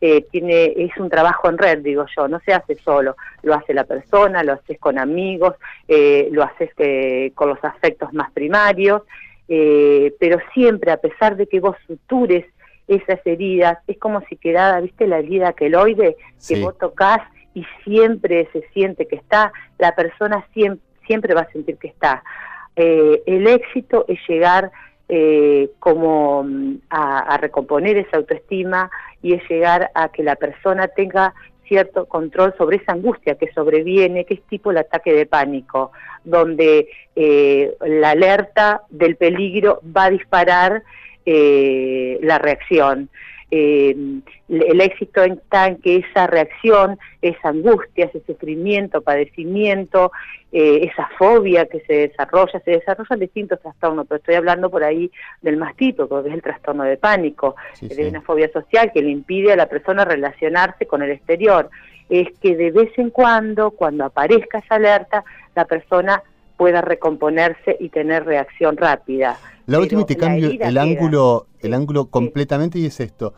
Eh, 0.00 0.24
tiene 0.30 0.72
es 0.74 0.96
un 0.96 1.10
trabajo 1.10 1.50
en 1.50 1.58
red, 1.58 1.80
digo 1.80 2.06
yo, 2.16 2.28
no 2.28 2.40
se 2.40 2.54
hace 2.54 2.76
solo, 2.76 3.14
lo 3.42 3.54
hace 3.54 3.74
la 3.74 3.84
persona, 3.84 4.42
lo 4.42 4.54
haces 4.54 4.78
con 4.78 4.98
amigos, 4.98 5.54
eh, 5.86 6.28
lo 6.32 6.42
haces 6.42 6.70
con 7.34 7.50
los 7.50 7.62
afectos 7.62 8.10
más 8.14 8.32
primarios, 8.32 9.02
pero 9.46 10.38
siempre, 10.54 10.92
a 10.92 10.96
pesar 10.96 11.36
de 11.36 11.46
que 11.46 11.60
vos 11.60 11.76
sutures 11.86 12.46
esas 12.88 13.20
heridas, 13.26 13.78
es 13.86 13.98
como 13.98 14.22
si 14.30 14.36
quedara, 14.36 14.80
¿viste 14.80 15.06
la 15.06 15.18
herida 15.18 15.52
queloide 15.52 16.16
que 16.48 16.60
vos 16.60 16.76
tocas 16.78 17.20
y 17.54 17.64
siempre 17.84 18.48
se 18.52 18.62
siente 18.72 19.06
que 19.06 19.16
está, 19.16 19.52
la 19.78 19.94
persona 19.94 20.46
siempre, 20.52 21.34
va 21.34 21.42
a 21.42 21.52
sentir 21.52 21.76
que 21.78 21.88
está. 21.88 22.22
el 22.76 23.46
éxito 23.46 24.04
es 24.08 24.18
llegar 24.28 24.72
eh, 25.08 25.68
como 25.80 26.44
mm, 26.44 26.76
a, 26.88 27.36
recomponer 27.36 27.98
esa 27.98 28.16
autoestima 28.16 28.90
y 29.22 29.34
es 29.34 29.42
llegar 29.50 29.90
a 29.94 30.08
que 30.08 30.22
la 30.22 30.34
persona 30.34 30.88
tenga 30.88 31.34
cierto 31.68 32.06
control 32.06 32.54
sobre 32.56 32.78
esa 32.78 32.92
angustia 32.92 33.34
que 33.34 33.52
sobreviene, 33.52 34.24
que 34.24 34.34
es 34.34 34.42
tipo 34.44 34.70
el 34.70 34.78
ataque 34.78 35.12
de 35.12 35.26
pánico, 35.26 35.92
donde 36.24 36.88
eh, 37.16 37.74
la 37.80 38.10
alerta 38.10 38.82
del 38.88 39.16
peligro 39.16 39.80
va 39.94 40.04
a 40.04 40.10
disparar 40.10 40.82
eh, 41.26 42.18
la 42.22 42.38
reacción. 42.38 43.10
Eh, 43.56 43.94
el 44.48 44.80
éxito 44.80 45.22
está 45.22 45.68
en 45.68 45.76
que 45.76 45.98
esa 45.98 46.26
reacción, 46.26 46.98
esa 47.22 47.50
angustia, 47.50 48.06
ese 48.06 48.20
sufrimiento, 48.26 49.00
padecimiento, 49.00 50.10
eh, 50.50 50.90
esa 50.90 51.08
fobia 51.16 51.66
que 51.66 51.78
se 51.86 52.08
desarrolla, 52.08 52.58
se 52.64 52.72
desarrollan 52.72 53.20
distintos 53.20 53.60
trastornos, 53.60 54.08
pero 54.08 54.18
estoy 54.18 54.34
hablando 54.34 54.70
por 54.70 54.82
ahí 54.82 55.08
del 55.40 55.56
más 55.56 55.76
típico, 55.76 56.20
que 56.20 56.30
es 56.30 56.34
el 56.34 56.42
trastorno 56.42 56.82
de 56.82 56.96
pánico, 56.96 57.54
de 57.80 58.08
una 58.08 58.22
fobia 58.22 58.50
social 58.50 58.90
que 58.92 59.02
le 59.02 59.10
impide 59.10 59.52
a 59.52 59.56
la 59.56 59.68
persona 59.68 60.04
relacionarse 60.04 60.86
con 60.86 61.04
el 61.04 61.12
exterior. 61.12 61.70
Es 62.08 62.26
que 62.40 62.56
de 62.56 62.72
vez 62.72 62.90
en 62.98 63.10
cuando, 63.10 63.70
cuando 63.70 64.04
aparezca 64.04 64.58
esa 64.58 64.74
alerta, 64.74 65.22
la 65.54 65.64
persona 65.64 66.24
pueda 66.56 66.80
recomponerse 66.80 67.76
y 67.78 67.88
tener 67.90 68.24
reacción 68.24 68.76
rápida. 68.76 69.38
La 69.66 69.78
última 69.78 70.02
y 70.02 70.06
te 70.06 70.16
cambio 70.16 70.50
el 70.50 70.76
ángulo, 70.76 71.46
el 71.60 71.72
ángulo 71.72 72.06
completamente 72.06 72.80
y 72.80 72.86
es 72.86 72.98
esto. 72.98 73.32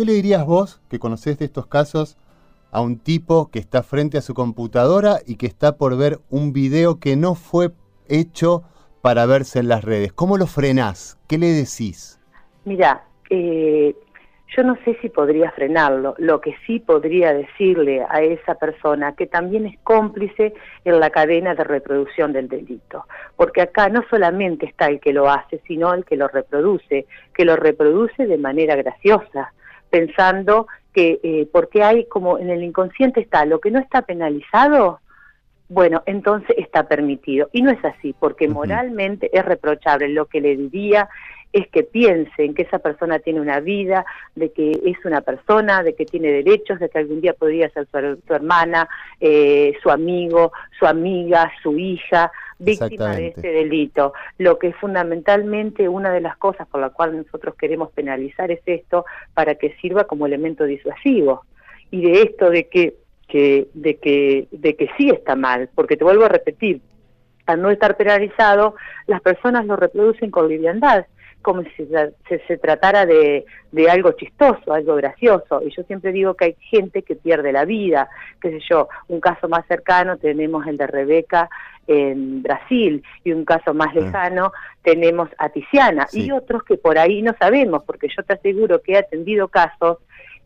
¿Qué 0.00 0.06
le 0.06 0.14
dirías 0.14 0.46
vos, 0.46 0.80
que 0.88 0.98
conocés 0.98 1.36
de 1.38 1.44
estos 1.44 1.66
casos, 1.66 2.16
a 2.72 2.80
un 2.80 2.98
tipo 2.98 3.50
que 3.50 3.58
está 3.58 3.82
frente 3.82 4.16
a 4.16 4.22
su 4.22 4.32
computadora 4.32 5.18
y 5.26 5.36
que 5.36 5.44
está 5.44 5.76
por 5.76 5.94
ver 5.98 6.20
un 6.30 6.54
video 6.54 6.98
que 6.98 7.16
no 7.16 7.34
fue 7.34 7.72
hecho 8.08 8.62
para 9.02 9.26
verse 9.26 9.58
en 9.58 9.68
las 9.68 9.84
redes? 9.84 10.14
¿Cómo 10.14 10.38
lo 10.38 10.46
frenás? 10.46 11.18
¿Qué 11.28 11.36
le 11.36 11.48
decís? 11.48 12.18
Mira, 12.64 13.04
eh, 13.28 13.94
yo 14.56 14.62
no 14.62 14.78
sé 14.86 14.96
si 15.02 15.10
podría 15.10 15.50
frenarlo. 15.50 16.14
Lo 16.16 16.40
que 16.40 16.56
sí 16.66 16.80
podría 16.80 17.34
decirle 17.34 18.02
a 18.08 18.22
esa 18.22 18.54
persona 18.54 19.14
que 19.14 19.26
también 19.26 19.66
es 19.66 19.78
cómplice 19.80 20.54
en 20.86 20.98
la 20.98 21.10
cadena 21.10 21.54
de 21.54 21.64
reproducción 21.64 22.32
del 22.32 22.48
delito. 22.48 23.04
Porque 23.36 23.60
acá 23.60 23.90
no 23.90 24.02
solamente 24.08 24.64
está 24.64 24.86
el 24.86 24.98
que 24.98 25.12
lo 25.12 25.28
hace, 25.28 25.60
sino 25.66 25.92
el 25.92 26.06
que 26.06 26.16
lo 26.16 26.26
reproduce, 26.26 27.04
que 27.34 27.44
lo 27.44 27.56
reproduce 27.56 28.26
de 28.26 28.38
manera 28.38 28.76
graciosa 28.76 29.52
pensando 29.90 30.66
que 30.92 31.20
eh, 31.22 31.48
porque 31.52 31.82
hay 31.82 32.06
como 32.06 32.38
en 32.38 32.50
el 32.50 32.62
inconsciente 32.62 33.20
está 33.20 33.44
lo 33.44 33.60
que 33.60 33.70
no 33.70 33.78
está 33.78 34.02
penalizado, 34.02 35.00
bueno, 35.68 36.02
entonces 36.06 36.56
está 36.58 36.88
permitido. 36.88 37.48
Y 37.52 37.62
no 37.62 37.70
es 37.70 37.82
así, 37.84 38.12
porque 38.18 38.48
moralmente 38.48 39.30
es 39.32 39.44
reprochable. 39.44 40.08
Lo 40.08 40.26
que 40.26 40.40
le 40.40 40.56
diría 40.56 41.08
es 41.52 41.68
que 41.68 41.84
piensen 41.84 42.54
que 42.54 42.62
esa 42.62 42.80
persona 42.80 43.20
tiene 43.20 43.40
una 43.40 43.60
vida, 43.60 44.04
de 44.34 44.50
que 44.50 44.72
es 44.84 45.04
una 45.04 45.20
persona, 45.20 45.84
de 45.84 45.94
que 45.94 46.06
tiene 46.06 46.32
derechos, 46.32 46.80
de 46.80 46.88
que 46.88 46.98
algún 46.98 47.20
día 47.20 47.34
podría 47.34 47.70
ser 47.70 47.86
su, 47.86 48.34
hermana, 48.34 48.88
eh, 49.20 49.74
su 49.80 49.90
amigo, 49.90 50.52
su 50.78 50.86
amiga, 50.86 51.50
su 51.62 51.78
hija. 51.78 52.32
Víctima 52.60 53.16
de 53.16 53.28
este 53.28 53.50
delito. 53.50 54.12
Lo 54.38 54.58
que 54.58 54.72
fundamentalmente 54.72 55.88
una 55.88 56.10
de 56.10 56.20
las 56.20 56.36
cosas 56.36 56.68
por 56.68 56.80
la 56.80 56.90
cual 56.90 57.16
nosotros 57.16 57.54
queremos 57.56 57.90
penalizar 57.92 58.50
es 58.50 58.60
esto 58.66 59.04
para 59.34 59.56
que 59.56 59.74
sirva 59.80 60.04
como 60.04 60.26
elemento 60.26 60.64
disuasivo. 60.64 61.42
Y 61.90 62.02
de 62.02 62.22
esto 62.22 62.50
de 62.50 62.68
que, 62.68 62.94
que, 63.26 63.68
de 63.74 63.96
que, 63.96 64.46
de 64.52 64.76
que 64.76 64.88
sí 64.96 65.10
está 65.10 65.34
mal, 65.34 65.68
porque 65.74 65.96
te 65.96 66.04
vuelvo 66.04 66.24
a 66.24 66.28
repetir, 66.28 66.80
al 67.46 67.60
no 67.60 67.70
estar 67.70 67.96
penalizado, 67.96 68.76
las 69.06 69.20
personas 69.20 69.66
lo 69.66 69.74
reproducen 69.76 70.30
con 70.30 70.48
liviandad 70.48 71.06
como 71.42 71.62
si 71.62 71.88
se, 72.46 72.56
tratara 72.58 73.06
de, 73.06 73.46
de, 73.72 73.90
algo 73.90 74.12
chistoso, 74.12 74.72
algo 74.72 74.96
gracioso. 74.96 75.62
Y 75.64 75.74
yo 75.74 75.82
siempre 75.84 76.12
digo 76.12 76.34
que 76.34 76.44
hay 76.46 76.56
gente 76.60 77.02
que 77.02 77.16
pierde 77.16 77.52
la 77.52 77.64
vida. 77.64 78.08
Qué 78.40 78.50
sé 78.50 78.60
yo, 78.68 78.88
un 79.08 79.20
caso 79.20 79.48
más 79.48 79.66
cercano 79.66 80.18
tenemos 80.18 80.66
el 80.66 80.76
de 80.76 80.86
Rebeca 80.86 81.48
en 81.86 82.42
Brasil 82.42 83.02
y 83.24 83.32
un 83.32 83.44
caso 83.44 83.74
más 83.74 83.94
lejano 83.94 84.52
tenemos 84.82 85.28
a 85.38 85.48
Tiziana 85.48 86.06
y 86.12 86.30
otros 86.30 86.62
que 86.62 86.76
por 86.76 86.98
ahí 86.98 87.20
no 87.20 87.34
sabemos, 87.38 87.82
porque 87.84 88.08
yo 88.14 88.22
te 88.22 88.34
aseguro 88.34 88.80
que 88.80 88.92
he 88.92 88.98
atendido 88.98 89.48
casos 89.48 89.98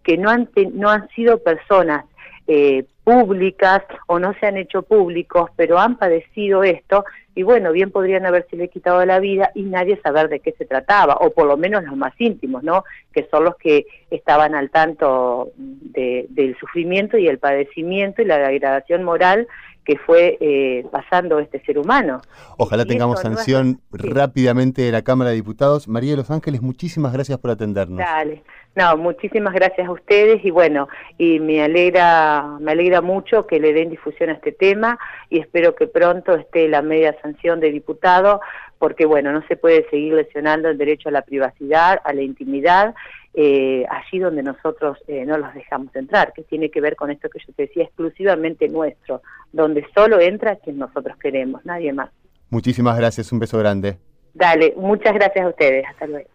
que 0.02 0.16
no 0.16 0.30
han, 0.30 0.48
no 0.72 0.90
han 0.90 1.08
sido 1.10 1.42
personas 1.42 2.04
eh, 2.46 2.84
públicas 3.04 3.82
o 4.06 4.18
no 4.18 4.34
se 4.40 4.46
han 4.46 4.56
hecho 4.56 4.82
públicos, 4.82 5.50
pero 5.56 5.78
han 5.78 5.96
padecido 5.96 6.64
esto 6.64 7.04
y 7.36 7.42
bueno, 7.42 7.72
bien 7.72 7.90
podrían 7.90 8.26
haberse 8.26 8.56
le 8.56 8.68
quitado 8.68 9.04
la 9.04 9.18
vida 9.18 9.50
y 9.54 9.62
nadie 9.62 10.00
saber 10.02 10.28
de 10.28 10.40
qué 10.40 10.52
se 10.52 10.64
trataba, 10.64 11.16
o 11.20 11.30
por 11.30 11.46
lo 11.46 11.56
menos 11.56 11.82
los 11.84 11.96
más 11.96 12.12
íntimos, 12.18 12.62
¿no? 12.62 12.84
Que 13.12 13.26
son 13.30 13.44
los 13.44 13.56
que 13.56 13.86
estaban 14.10 14.54
al 14.54 14.70
tanto 14.70 15.50
del 15.56 16.56
sufrimiento 16.58 17.18
y 17.18 17.26
el 17.26 17.38
padecimiento 17.38 18.22
y 18.22 18.26
la 18.26 18.38
degradación 18.38 19.02
moral 19.02 19.48
que 19.84 19.98
fue 19.98 20.38
eh, 20.40 20.86
pasando 20.90 21.38
este 21.38 21.60
ser 21.60 21.78
humano. 21.78 22.22
Ojalá 22.56 22.86
tengamos 22.86 23.20
sanción 23.20 23.80
rápidamente 23.92 24.80
de 24.80 24.90
la 24.90 25.02
Cámara 25.02 25.30
de 25.30 25.36
Diputados. 25.36 25.88
María 25.88 26.12
de 26.12 26.16
los 26.18 26.30
Ángeles, 26.30 26.62
muchísimas 26.62 27.12
gracias 27.12 27.38
por 27.38 27.50
atendernos. 27.50 27.98
Dale. 27.98 28.42
No, 28.76 28.96
muchísimas 28.96 29.54
gracias 29.54 29.86
a 29.86 29.92
ustedes 29.92 30.44
y 30.44 30.50
bueno, 30.50 30.88
y 31.16 31.38
me 31.38 31.62
alegra, 31.62 32.56
me 32.60 32.72
alegra 32.72 32.93
mucho 33.00 33.46
que 33.46 33.60
le 33.60 33.72
den 33.72 33.90
difusión 33.90 34.30
a 34.30 34.34
este 34.34 34.52
tema 34.52 34.98
y 35.30 35.40
espero 35.40 35.74
que 35.74 35.86
pronto 35.86 36.34
esté 36.34 36.68
la 36.68 36.82
media 36.82 37.16
sanción 37.22 37.60
de 37.60 37.70
diputado, 37.70 38.40
porque 38.78 39.06
bueno, 39.06 39.32
no 39.32 39.46
se 39.46 39.56
puede 39.56 39.88
seguir 39.90 40.14
lesionando 40.14 40.68
el 40.68 40.78
derecho 40.78 41.08
a 41.08 41.12
la 41.12 41.22
privacidad, 41.22 42.00
a 42.04 42.12
la 42.12 42.22
intimidad 42.22 42.94
eh, 43.36 43.84
allí 43.90 44.20
donde 44.20 44.44
nosotros 44.44 44.98
eh, 45.08 45.24
no 45.26 45.36
los 45.36 45.52
dejamos 45.54 45.94
entrar, 45.96 46.32
que 46.32 46.44
tiene 46.44 46.70
que 46.70 46.80
ver 46.80 46.94
con 46.94 47.10
esto 47.10 47.28
que 47.28 47.40
yo 47.44 47.52
te 47.52 47.64
decía, 47.64 47.82
exclusivamente 47.82 48.68
nuestro, 48.68 49.22
donde 49.52 49.84
solo 49.92 50.20
entra 50.20 50.56
quien 50.56 50.78
nosotros 50.78 51.16
queremos, 51.18 51.64
nadie 51.64 51.92
más. 51.92 52.10
Muchísimas 52.50 52.96
gracias, 52.96 53.32
un 53.32 53.40
beso 53.40 53.58
grande. 53.58 53.98
Dale, 54.34 54.74
muchas 54.76 55.14
gracias 55.14 55.46
a 55.46 55.48
ustedes, 55.48 55.84
hasta 55.84 56.06
luego. 56.06 56.28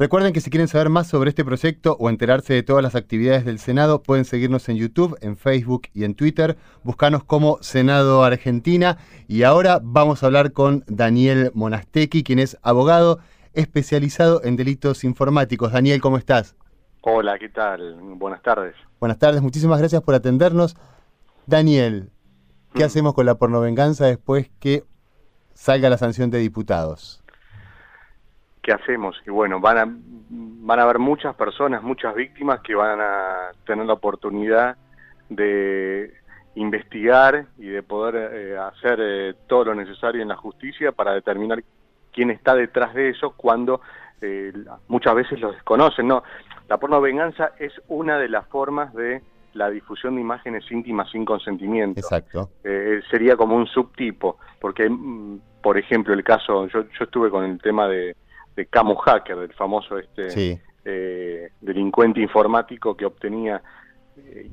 Recuerden 0.00 0.32
que 0.32 0.40
si 0.40 0.48
quieren 0.48 0.66
saber 0.66 0.88
más 0.88 1.08
sobre 1.08 1.28
este 1.28 1.44
proyecto 1.44 1.94
o 2.00 2.08
enterarse 2.08 2.54
de 2.54 2.62
todas 2.62 2.82
las 2.82 2.94
actividades 2.94 3.44
del 3.44 3.58
Senado, 3.58 4.02
pueden 4.02 4.24
seguirnos 4.24 4.66
en 4.70 4.78
YouTube, 4.78 5.18
en 5.20 5.36
Facebook 5.36 5.88
y 5.92 6.04
en 6.04 6.14
Twitter. 6.14 6.56
Buscanos 6.82 7.22
como 7.22 7.58
Senado 7.60 8.24
Argentina. 8.24 8.96
Y 9.28 9.42
ahora 9.42 9.78
vamos 9.82 10.22
a 10.22 10.26
hablar 10.26 10.52
con 10.52 10.84
Daniel 10.86 11.50
Monastequi, 11.52 12.22
quien 12.24 12.38
es 12.38 12.56
abogado 12.62 13.18
especializado 13.52 14.42
en 14.42 14.56
delitos 14.56 15.04
informáticos. 15.04 15.70
Daniel, 15.70 16.00
¿cómo 16.00 16.16
estás? 16.16 16.56
Hola, 17.02 17.38
¿qué 17.38 17.50
tal? 17.50 17.96
Buenas 18.16 18.40
tardes. 18.40 18.74
Buenas 19.00 19.18
tardes, 19.18 19.42
muchísimas 19.42 19.80
gracias 19.80 20.00
por 20.00 20.14
atendernos. 20.14 20.78
Daniel, 21.44 22.08
¿qué 22.72 22.84
mm. 22.84 22.86
hacemos 22.86 23.12
con 23.12 23.26
la 23.26 23.34
pornovenganza 23.34 24.06
después 24.06 24.50
que 24.60 24.82
salga 25.52 25.90
la 25.90 25.98
sanción 25.98 26.30
de 26.30 26.38
diputados? 26.38 27.20
¿Qué 28.62 28.72
hacemos? 28.72 29.16
Y 29.26 29.30
bueno, 29.30 29.60
van 29.60 29.78
a, 29.78 29.84
van 29.86 30.78
a 30.78 30.82
haber 30.82 30.98
muchas 30.98 31.34
personas, 31.34 31.82
muchas 31.82 32.14
víctimas 32.14 32.60
que 32.60 32.74
van 32.74 33.00
a 33.00 33.50
tener 33.64 33.86
la 33.86 33.94
oportunidad 33.94 34.76
de 35.28 36.12
investigar 36.56 37.46
y 37.58 37.68
de 37.68 37.82
poder 37.82 38.32
eh, 38.34 38.58
hacer 38.58 38.98
eh, 39.00 39.34
todo 39.46 39.66
lo 39.66 39.74
necesario 39.74 40.20
en 40.20 40.28
la 40.28 40.36
justicia 40.36 40.92
para 40.92 41.12
determinar 41.12 41.62
quién 42.12 42.30
está 42.30 42.54
detrás 42.54 42.92
de 42.94 43.10
eso 43.10 43.34
cuando 43.36 43.80
eh, 44.20 44.52
muchas 44.88 45.14
veces 45.14 45.40
lo 45.40 45.52
desconocen. 45.52 46.08
No, 46.08 46.22
la 46.68 46.78
porno 46.78 47.00
venganza 47.00 47.52
es 47.58 47.72
una 47.88 48.18
de 48.18 48.28
las 48.28 48.46
formas 48.48 48.92
de 48.94 49.22
la 49.54 49.70
difusión 49.70 50.14
de 50.14 50.20
imágenes 50.20 50.70
íntimas 50.70 51.10
sin 51.10 51.24
consentimiento. 51.24 52.00
Exacto. 52.00 52.50
Eh, 52.62 53.00
sería 53.10 53.36
como 53.36 53.56
un 53.56 53.66
subtipo, 53.66 54.38
porque, 54.60 54.88
mm, 54.88 55.40
por 55.62 55.78
ejemplo, 55.78 56.14
el 56.14 56.22
caso, 56.22 56.68
yo, 56.68 56.82
yo 56.82 57.04
estuve 57.04 57.30
con 57.30 57.44
el 57.44 57.60
tema 57.60 57.88
de, 57.88 58.16
de 58.60 58.66
Camus 58.66 58.98
Hacker, 59.04 59.36
del 59.36 59.52
famoso 59.54 59.98
este 59.98 60.60
eh, 60.84 61.50
delincuente 61.60 62.20
informático 62.20 62.96
que 62.96 63.04
obtenía 63.04 63.62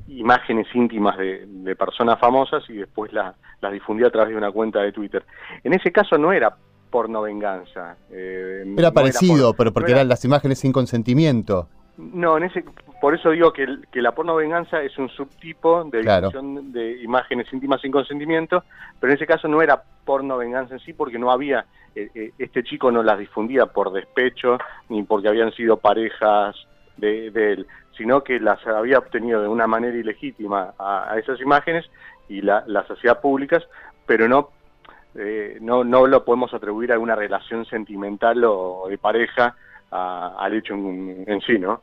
imágenes 0.08 0.66
íntimas 0.74 1.18
de, 1.18 1.44
de, 1.46 1.76
personas 1.76 2.18
famosas 2.18 2.62
y 2.70 2.74
después 2.74 3.12
las 3.12 3.34
la 3.60 3.70
difundía 3.70 4.08
a 4.08 4.10
través 4.10 4.30
de 4.30 4.36
una 4.36 4.50
cuenta 4.50 4.80
de 4.80 4.92
Twitter. 4.92 5.24
En 5.64 5.74
ese 5.74 5.90
caso 5.92 6.16
no 6.18 6.32
era 6.32 6.56
porno 6.90 7.22
venganza. 7.22 7.96
Eh, 8.10 8.74
era 8.76 8.92
parecido, 8.92 9.54
pero 9.54 9.72
porque 9.72 9.92
eran 9.92 10.08
las 10.08 10.24
imágenes 10.24 10.58
sin 10.60 10.72
consentimiento. 10.72 11.68
No, 11.96 12.36
en 12.36 12.44
ese, 12.44 12.64
por 13.00 13.14
eso 13.14 13.30
digo 13.30 13.52
que, 13.52 13.66
que 13.92 14.02
la 14.02 14.12
porno 14.12 14.34
venganza 14.34 14.82
es 14.82 14.98
un 14.98 15.08
subtipo 15.08 15.84
de 15.84 16.02
de 16.02 17.02
imágenes 17.02 17.52
íntimas 17.52 17.80
sin 17.80 17.92
consentimiento, 17.92 18.64
pero 18.98 19.12
en 19.12 19.16
ese 19.16 19.26
caso 19.26 19.46
no 19.46 19.62
era 19.62 19.82
porno 20.04 20.36
venganza 20.36 20.74
en 20.74 20.80
sí 20.80 20.92
porque 20.92 21.18
no 21.18 21.30
había, 21.30 21.64
eh, 21.94 22.10
eh, 22.14 22.32
este 22.38 22.64
chico 22.64 22.90
no 22.90 23.02
las 23.02 23.18
difundía 23.18 23.66
por 23.66 23.92
despecho 23.92 24.58
ni 24.88 25.02
porque 25.04 25.28
habían 25.28 25.52
sido 25.52 25.76
parejas 25.76 26.56
de, 26.96 27.28
él, 27.28 27.66
sino 27.96 28.24
que 28.24 28.40
las 28.40 28.66
había 28.66 28.98
obtenido 28.98 29.42
de 29.42 29.48
una 29.48 29.68
manera 29.68 29.96
ilegítima 29.96 30.74
a, 30.78 31.14
esas 31.18 31.40
imágenes 31.40 31.88
y 32.28 32.42
las 32.42 32.90
hacía 32.90 33.20
públicas, 33.20 33.62
pero 34.06 34.26
no 34.26 34.50
eh, 35.14 35.58
no, 35.60 35.84
no 35.84 36.06
lo 36.06 36.24
podemos 36.24 36.52
atribuir 36.52 36.92
a 36.92 36.98
una 36.98 37.14
relación 37.14 37.64
sentimental 37.64 38.44
o 38.44 38.86
de 38.88 38.98
pareja 38.98 39.56
al 39.90 40.54
hecho 40.54 40.74
en, 40.74 41.40
sí, 41.46 41.58
¿no? 41.58 41.82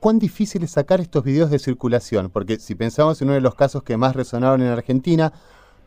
¿Cuán 0.00 0.18
difícil 0.18 0.62
es 0.62 0.72
sacar 0.72 1.00
estos 1.00 1.24
videos 1.24 1.50
de 1.50 1.58
circulación? 1.58 2.30
Porque 2.30 2.56
si 2.56 2.74
pensamos 2.74 3.20
en 3.20 3.28
uno 3.28 3.34
de 3.34 3.40
los 3.40 3.54
casos 3.54 3.82
que 3.82 3.96
más 3.96 4.14
resonaron 4.14 4.62
en 4.62 4.68
Argentina, 4.68 5.32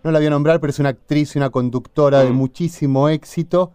no 0.03 0.11
la 0.11 0.19
voy 0.19 0.27
a 0.27 0.31
nombrar, 0.31 0.59
pero 0.59 0.71
es 0.71 0.79
una 0.79 0.89
actriz 0.89 1.35
y 1.35 1.39
una 1.39 1.49
conductora 1.49 2.23
de 2.23 2.31
mm. 2.31 2.35
muchísimo 2.35 3.09
éxito, 3.09 3.71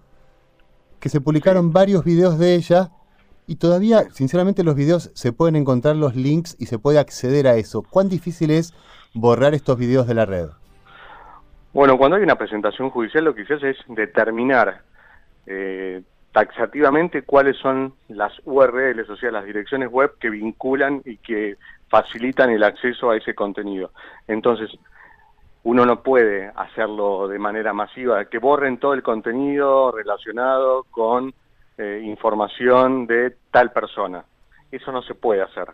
que 0.99 1.09
se 1.09 1.21
publicaron 1.21 1.73
varios 1.73 2.05
videos 2.05 2.39
de 2.39 2.55
ella 2.55 2.91
y 3.47 3.57
todavía, 3.57 4.05
sinceramente, 4.11 4.65
los 4.65 4.75
videos 4.75 5.11
se 5.15 5.33
pueden 5.33 5.57
encontrar 5.57 5.97
los 5.97 6.17
links 6.17 6.57
y 6.59 6.67
se 6.67 6.79
puede 6.79 6.99
acceder 6.99 7.47
a 7.47 7.57
eso. 7.57 7.83
¿Cuán 7.83 8.09
difícil 8.09 8.51
es 8.51 8.73
borrar 9.13 9.55
estos 9.55 9.79
videos 9.79 10.07
de 10.07 10.15
la 10.15 10.25
red? 10.25 10.49
Bueno, 11.75 11.99
cuando 11.99 12.17
hay 12.17 12.23
una 12.23 12.37
presentación 12.37 12.89
judicial 12.91 13.25
lo 13.25 13.35
que 13.35 13.45
se 13.45 13.55
hace 13.55 13.71
es 13.71 13.77
determinar 13.89 14.83
eh, 15.47 16.03
taxativamente 16.35 17.23
cuáles 17.23 17.57
son 17.59 17.95
las 18.09 18.33
URLs, 18.45 19.09
o 19.09 19.17
sea, 19.17 19.31
las 19.31 19.45
direcciones 19.45 19.89
web 19.89 20.19
que 20.19 20.31
vinculan 20.31 21.01
y 21.05 21.19
que 21.19 21.57
facilitan 21.89 22.51
el 22.51 22.65
acceso 22.65 23.11
a 23.11 23.17
ese 23.17 23.37
contenido. 23.37 23.93
Entonces, 24.27 24.69
uno 25.63 25.87
no 25.87 26.03
puede 26.03 26.51
hacerlo 26.57 27.29
de 27.29 27.39
manera 27.39 27.73
masiva, 27.73 28.25
que 28.25 28.39
borren 28.39 28.79
todo 28.79 28.95
el 28.95 29.05
contenido 29.05 29.93
relacionado 29.93 30.83
con 30.91 31.33
eh, 31.79 32.01
información 32.03 33.07
de 33.07 33.37
tal 33.53 33.71
persona. 33.71 34.25
Eso 34.73 34.91
no 34.91 35.03
se 35.03 35.15
puede 35.15 35.41
hacer. 35.41 35.69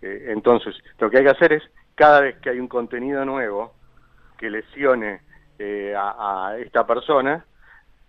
Eh, 0.00 0.28
entonces, 0.28 0.74
lo 0.98 1.10
que 1.10 1.18
hay 1.18 1.24
que 1.24 1.30
hacer 1.30 1.52
es, 1.52 1.62
cada 1.94 2.22
vez 2.22 2.38
que 2.38 2.48
hay 2.48 2.58
un 2.58 2.68
contenido 2.68 3.26
nuevo 3.26 3.74
que 4.38 4.48
lesione 4.48 5.20
eh, 5.58 5.94
a, 5.94 6.54
esta 6.58 6.86
persona, 6.86 7.44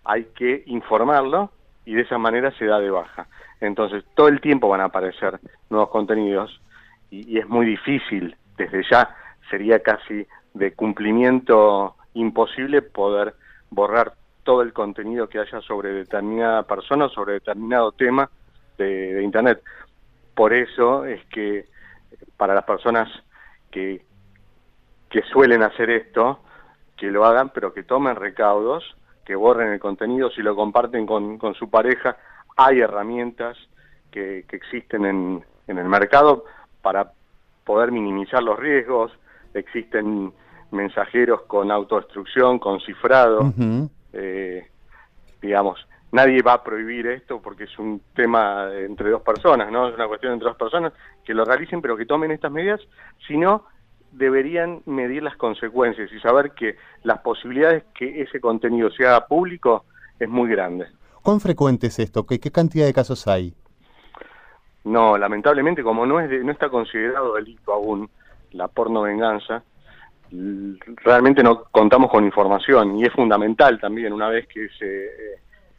hay 0.05 0.23
que 0.33 0.63
informarlo 0.67 1.51
y 1.85 1.95
de 1.95 2.01
esa 2.01 2.17
manera 2.17 2.51
se 2.57 2.65
da 2.65 2.79
de 2.79 2.89
baja. 2.89 3.27
Entonces, 3.59 4.03
todo 4.15 4.27
el 4.27 4.41
tiempo 4.41 4.69
van 4.69 4.81
a 4.81 4.85
aparecer 4.85 5.39
nuevos 5.69 5.89
contenidos 5.89 6.61
y, 7.09 7.37
es 7.37 7.47
muy 7.47 7.65
difícil, 7.65 8.35
desde 8.57 8.83
ya 8.89 9.15
sería 9.49 9.79
casi 9.79 10.25
de 10.53 10.73
cumplimiento 10.73 11.95
imposible 12.13 12.81
poder 12.81 13.35
borrar 13.69 14.13
todo 14.43 14.61
el 14.61 14.73
contenido 14.73 15.29
que 15.29 15.39
haya 15.39 15.61
sobre 15.61 15.93
determinada 15.93 16.63
persona, 16.63 17.09
sobre 17.09 17.33
determinado 17.33 17.91
tema 17.91 18.29
de, 18.77 19.13
de 19.13 19.23
Internet. 19.23 19.61
Por 20.35 20.53
eso 20.53 21.05
es 21.05 21.23
que 21.25 21.65
para 22.37 22.55
las 22.55 22.63
personas 22.63 23.07
que, 23.69 24.03
que 25.09 25.21
suelen 25.23 25.61
hacer 25.61 25.89
esto, 25.89 26.39
que 26.97 27.11
lo 27.11 27.25
hagan, 27.25 27.49
pero 27.49 27.73
que 27.73 27.83
tomen 27.83 28.15
recaudos, 28.15 28.95
que 29.25 29.35
borren 29.35 29.69
el 29.69 29.79
contenido, 29.79 30.29
si 30.31 30.41
lo 30.41 30.55
comparten 30.55 31.05
con, 31.05 31.37
con 31.37 31.53
su 31.53 31.69
pareja, 31.69 32.17
hay 32.57 32.79
herramientas 32.79 33.57
que, 34.11 34.45
que 34.47 34.55
existen 34.55 35.05
en, 35.05 35.43
en, 35.67 35.77
el 35.77 35.87
mercado 35.87 36.45
para 36.81 37.11
poder 37.63 37.91
minimizar 37.91 38.43
los 38.43 38.59
riesgos, 38.59 39.11
existen 39.53 40.33
mensajeros 40.71 41.43
con 41.43 41.71
autodestrucción, 41.71 42.59
con 42.59 42.79
cifrado, 42.81 43.53
eh, 44.13 44.67
digamos, 45.41 45.85
nadie 46.11 46.41
va 46.41 46.53
a 46.53 46.63
prohibir 46.63 47.07
esto 47.07 47.41
porque 47.41 47.65
es 47.65 47.79
un 47.79 48.01
tema 48.15 48.69
entre 48.73 49.09
dos 49.09 49.21
personas, 49.21 49.71
¿no? 49.71 49.89
Es 49.89 49.95
una 49.95 50.07
cuestión 50.07 50.33
entre 50.33 50.47
dos 50.47 50.57
personas 50.57 50.93
que 51.23 51.33
lo 51.33 51.45
realicen, 51.45 51.81
pero 51.81 51.97
que 51.97 52.05
tomen 52.05 52.31
estas 52.31 52.51
medidas, 52.51 52.81
sino 53.27 53.65
deberían 54.11 54.81
medir 54.85 55.23
las 55.23 55.35
consecuencias 55.37 56.11
y 56.11 56.19
saber 56.19 56.51
que 56.51 56.75
las 57.03 57.19
posibilidades 57.19 57.83
que 57.95 58.21
ese 58.21 58.39
contenido 58.39 58.91
sea 58.91 59.25
público 59.27 59.85
es 60.19 60.29
muy 60.29 60.49
grande. 60.49 60.87
¿Cuán 61.21 61.39
frecuente 61.39 61.87
es 61.87 61.99
esto? 61.99 62.25
¿Qué, 62.25 62.39
qué 62.39 62.51
cantidad 62.51 62.85
de 62.85 62.93
casos 62.93 63.27
hay? 63.27 63.53
No, 64.83 65.17
lamentablemente 65.17 65.83
como 65.83 66.05
no, 66.05 66.19
es 66.19 66.43
no 66.43 66.51
está 66.51 66.69
considerado 66.69 67.35
delito 67.35 67.73
aún 67.73 68.09
la 68.51 68.67
porno 68.67 69.03
venganza, 69.03 69.63
realmente 70.31 71.43
no 71.43 71.65
contamos 71.65 72.09
con 72.09 72.23
información 72.23 72.97
y 72.97 73.03
es 73.03 73.13
fundamental 73.13 73.79
también 73.79 74.13
una 74.13 74.29
vez 74.29 74.47
que 74.47 74.69
se, 74.69 75.09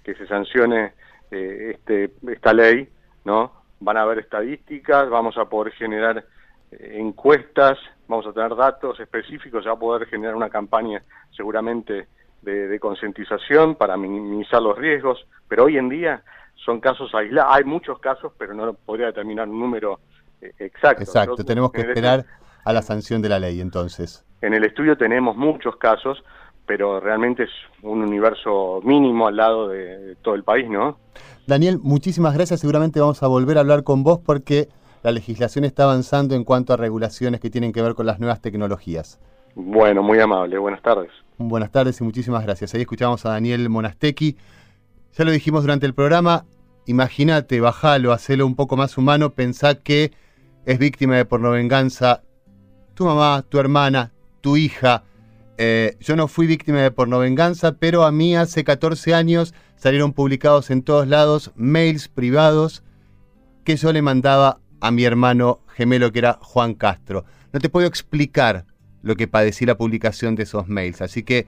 que 0.05 0.15
se 0.15 0.27
sancione 0.27 0.93
eh, 1.31 1.73
este, 1.75 2.13
esta 2.31 2.53
ley, 2.53 2.89
¿no? 3.25 3.53
Van 3.81 3.97
a 3.97 4.03
haber 4.03 4.19
estadísticas, 4.19 5.09
vamos 5.09 5.37
a 5.39 5.47
poder 5.47 5.73
generar 5.73 6.25
eh, 6.71 6.97
encuestas, 6.99 7.79
vamos 8.13 8.27
a 8.27 8.33
tener 8.33 8.55
datos 8.55 9.01
específicos, 9.01 9.63
se 9.63 9.69
va 9.71 9.75
a 9.75 9.79
poder 9.79 10.07
generar 10.07 10.35
una 10.37 10.51
campaña 10.51 11.03
seguramente 11.35 12.09
de, 12.43 12.69
de 12.69 12.79
concientización 12.79 13.75
para 13.75 13.97
minimizar 13.97 14.61
los 14.61 14.77
riesgos, 14.77 15.27
pero 15.49 15.65
hoy 15.65 15.79
en 15.79 15.89
día 15.89 16.23
son 16.65 16.81
casos 16.81 17.15
aislados, 17.15 17.55
hay 17.55 17.65
muchos 17.65 17.99
casos, 18.01 18.33
pero 18.37 18.53
no 18.53 18.75
podría 18.75 19.07
determinar 19.07 19.49
un 19.49 19.59
número 19.59 20.01
eh, 20.43 20.53
exacto. 20.59 21.03
Exacto, 21.03 21.45
tenemos 21.45 21.73
que 21.73 21.81
esperar 21.81 22.27
a 22.65 22.73
la 22.73 22.83
sanción 22.83 23.23
de 23.23 23.31
la 23.31 23.39
ley 23.39 23.61
entonces. 23.61 24.25
En 24.43 24.53
el 24.53 24.65
estudio 24.65 24.97
tenemos 24.97 25.35
muchos 25.37 25.77
casos, 25.77 26.23
pero 26.67 27.01
realmente 27.01 27.45
es 27.45 27.51
un 27.83 28.03
universo 28.03 28.81
mínimo 28.85 29.27
al 29.27 29.37
lado 29.37 29.69
de, 29.69 30.17
todo 30.23 30.35
el 30.35 30.45
país, 30.45 30.69
¿no? 30.69 30.99
Daniel, 31.47 31.79
muchísimas 31.83 32.35
gracias. 32.35 32.61
Seguramente 32.61 33.01
vamos 33.01 33.23
a 33.23 33.27
volver 33.27 33.57
a 33.57 33.61
hablar 33.61 33.85
con 33.85 34.05
vos 34.05 34.21
porque 34.25 34.69
la 35.03 35.11
legislación 35.11 35.65
está 35.65 35.85
avanzando 35.85 36.35
en 36.35 36.45
cuanto 36.45 36.73
a 36.73 36.77
regulaciones 36.77 37.41
que 37.41 37.51
tienen 37.51 37.73
que 37.73 37.83
ver 37.83 37.95
con 37.95 38.07
las 38.07 38.21
nuevas 38.21 38.41
tecnologías. 38.41 39.21
Bueno, 39.55 40.03
muy 40.03 40.19
amable. 40.21 40.59
Buenas 40.59 40.83
tardes. 40.83 41.11
Buenas 41.39 41.71
tardes 41.71 42.01
y 42.01 42.05
muchísimas 42.05 42.45
gracias. 42.45 42.75
Ahí 42.75 42.83
escuchamos 42.83 43.27
a 43.27 43.31
Daniel 43.31 43.69
Monastecki. 43.69 44.37
Ya 45.17 45.25
lo 45.25 45.31
dijimos 45.31 45.63
durante 45.63 45.85
el 45.85 45.95
programa, 45.95 46.47
imagínate, 46.87 47.61
bajalo, 47.61 48.13
hacelo 48.13 48.47
un 48.47 48.57
poco 48.57 48.77
más 48.77 48.97
humano, 48.97 49.31
pensá 49.31 49.75
que 49.75 50.13
es 50.65 50.79
víctima 50.79 51.17
de 51.17 51.25
pornovenganza 51.25 52.23
tu 52.95 53.05
mamá, 53.05 53.45
tu 53.49 53.59
hermana, 53.59 54.13
tu 54.41 54.57
hija. 54.57 55.05
Eh, 55.59 55.97
yo 56.01 56.17
no 56.17 56.29
fui 56.29 56.47
víctima 56.47 56.79
de 56.79 56.91
pornovenganza, 56.91 57.73
pero 57.73 58.05
a 58.05 58.13
mí 58.13 58.37
hace 58.37 58.65
14 58.65 59.15
años 59.15 59.55
salieron 59.77 60.13
publicados 60.13 60.71
en 60.71 60.83
todos 60.83 61.07
lados 61.07 61.53
mails 61.57 62.09
privados 62.09 62.83
que 63.65 63.77
yo 63.77 63.93
le 63.93 64.01
mandaba 64.01 64.62
a 64.83 64.91
mi 64.91 65.05
hermano 65.05 65.61
gemelo 65.75 66.13
que 66.13 66.19
era 66.19 66.39
Juan 66.43 66.75
Castro. 66.75 67.25
No 67.53 67.61
te 67.61 67.69
puedo 67.69 67.87
explicar 67.87 68.67
lo 69.03 69.17
que 69.17 69.29
padecí 69.29 69.65
la 69.65 69.77
publicación 69.77 70.35
de 70.35 70.43
esos 70.43 70.69
mails, 70.69 71.01
así 71.01 71.23
que 71.23 71.47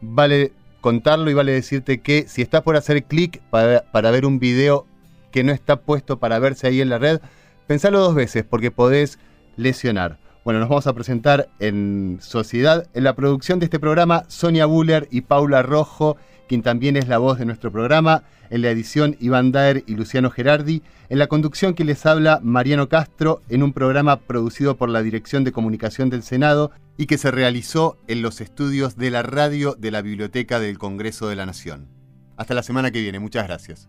vale 0.00 0.52
contarlo 0.80 1.28
y 1.28 1.34
vale 1.34 1.52
decirte 1.52 2.00
que 2.00 2.26
si 2.28 2.42
estás 2.42 2.62
por 2.62 2.76
hacer 2.76 3.04
clic 3.04 3.42
para, 3.50 3.82
para, 3.90 4.12
ver 4.12 4.24
un 4.24 4.38
video 4.38 4.86
que 5.32 5.42
no 5.42 5.52
está 5.52 5.80
puesto 5.80 6.20
para 6.20 6.38
verse 6.38 6.68
ahí 6.68 6.80
en 6.80 6.88
la 6.88 6.98
red, 6.98 7.20
pensalo 7.66 7.98
dos 7.98 8.14
veces 8.14 8.44
porque 8.48 8.70
podés 8.70 9.18
lesionar. 9.56 10.18
Bueno, 10.44 10.60
nos 10.60 10.68
vamos 10.68 10.86
a 10.86 10.92
presentar 10.92 11.48
en 11.58 12.18
Sociedad. 12.20 12.86
En 12.94 13.02
la 13.02 13.16
producción 13.16 13.58
de 13.58 13.64
este 13.64 13.80
programa, 13.80 14.22
Sonia 14.28 14.66
Buller 14.66 15.08
y 15.10 15.22
Paula 15.22 15.62
Rojo, 15.62 16.18
quien 16.48 16.62
también 16.62 16.96
es 16.96 17.08
la 17.08 17.18
voz 17.18 17.38
de 17.38 17.44
nuestro 17.44 17.72
programa. 17.72 18.22
En 18.50 18.62
la 18.62 18.70
edición, 18.70 19.16
Iván 19.20 19.52
Daer 19.52 19.84
y 19.86 19.94
Luciano 19.94 20.30
Gerardi. 20.30 20.82
En 21.08 21.18
la 21.18 21.26
conducción 21.26 21.74
que 21.74 21.84
les 21.84 22.06
habla, 22.06 22.40
Mariano 22.42 22.88
Castro, 22.88 23.42
en 23.48 23.62
un 23.62 23.72
programa 23.72 24.16
producido 24.16 24.76
por 24.76 24.88
la 24.88 25.02
Dirección 25.02 25.44
de 25.44 25.52
Comunicación 25.52 26.10
del 26.10 26.22
Senado 26.22 26.70
y 26.96 27.06
que 27.06 27.18
se 27.18 27.30
realizó 27.30 27.98
en 28.08 28.22
los 28.22 28.40
estudios 28.40 28.96
de 28.96 29.10
la 29.10 29.22
radio 29.22 29.74
de 29.78 29.90
la 29.90 30.02
Biblioteca 30.02 30.60
del 30.60 30.78
Congreso 30.78 31.28
de 31.28 31.36
la 31.36 31.46
Nación. 31.46 31.88
Hasta 32.36 32.54
la 32.54 32.62
semana 32.62 32.90
que 32.90 33.00
viene. 33.00 33.18
Muchas 33.18 33.46
gracias. 33.46 33.88